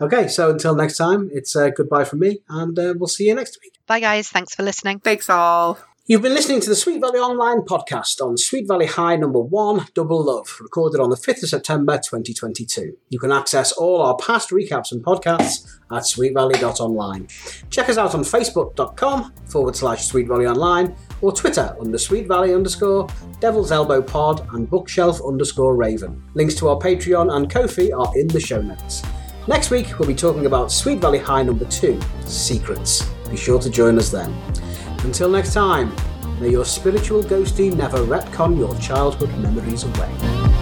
Okay, 0.00 0.28
so 0.28 0.50
until 0.50 0.74
next 0.74 0.96
time, 0.96 1.30
it's 1.32 1.56
uh, 1.56 1.70
goodbye 1.70 2.04
from 2.04 2.20
me, 2.20 2.38
and 2.48 2.78
uh, 2.78 2.94
we'll 2.96 3.08
see 3.08 3.26
you 3.26 3.34
next 3.34 3.58
week. 3.62 3.74
Bye, 3.86 4.00
guys. 4.00 4.28
Thanks 4.28 4.54
for 4.54 4.62
listening. 4.62 5.00
Thanks, 5.00 5.28
all. 5.28 5.78
You've 6.06 6.22
been 6.22 6.34
listening 6.34 6.60
to 6.62 6.68
the 6.68 6.74
Sweet 6.74 7.00
Valley 7.00 7.20
Online 7.20 7.60
podcast 7.60 8.20
on 8.24 8.36
Sweet 8.36 8.66
Valley 8.66 8.86
High 8.86 9.14
number 9.14 9.38
one, 9.38 9.86
Double 9.94 10.24
Love, 10.24 10.56
recorded 10.60 10.98
on 11.00 11.10
the 11.10 11.16
5th 11.16 11.44
of 11.44 11.50
September 11.50 11.98
2022. 11.98 12.96
You 13.10 13.18
can 13.20 13.30
access 13.30 13.70
all 13.70 14.02
our 14.02 14.16
past 14.16 14.50
recaps 14.50 14.90
and 14.90 15.04
podcasts 15.04 15.78
at 15.92 16.02
sweetvalley.online. 16.02 17.28
Check 17.68 17.88
us 17.88 17.96
out 17.96 18.14
on 18.16 18.22
facebook.com 18.22 19.32
forward 19.46 19.76
slash 19.76 20.06
Sweet 20.06 20.26
Valley 20.26 20.46
Online 20.46 20.96
or 21.20 21.32
Twitter 21.32 21.76
under 21.78 21.98
Sweet 21.98 22.26
Valley 22.26 22.54
underscore, 22.54 23.06
Devil's 23.38 23.70
Elbow 23.70 24.02
Pod, 24.02 24.48
and 24.54 24.68
Bookshelf 24.68 25.20
underscore 25.24 25.76
Raven. 25.76 26.20
Links 26.34 26.54
to 26.56 26.68
our 26.68 26.78
Patreon 26.78 27.32
and 27.32 27.48
Ko-fi 27.48 27.92
are 27.92 28.10
in 28.18 28.26
the 28.26 28.40
show 28.40 28.60
notes. 28.60 29.04
Next 29.46 29.70
week, 29.70 29.98
we'll 29.98 30.08
be 30.08 30.14
talking 30.14 30.46
about 30.46 30.72
Sweet 30.72 30.98
Valley 30.98 31.18
High 31.18 31.44
number 31.44 31.66
two, 31.66 32.00
Secrets. 32.24 33.04
Be 33.30 33.36
sure 33.36 33.60
to 33.60 33.70
join 33.70 33.96
us 33.96 34.10
then. 34.10 34.34
Until 35.04 35.30
next 35.30 35.54
time, 35.54 35.94
may 36.40 36.50
your 36.50 36.64
spiritual 36.64 37.22
ghostie 37.22 37.74
never 37.74 37.98
retcon 37.98 38.58
your 38.58 38.74
childhood 38.76 39.30
memories 39.38 39.84
away. 39.84 40.59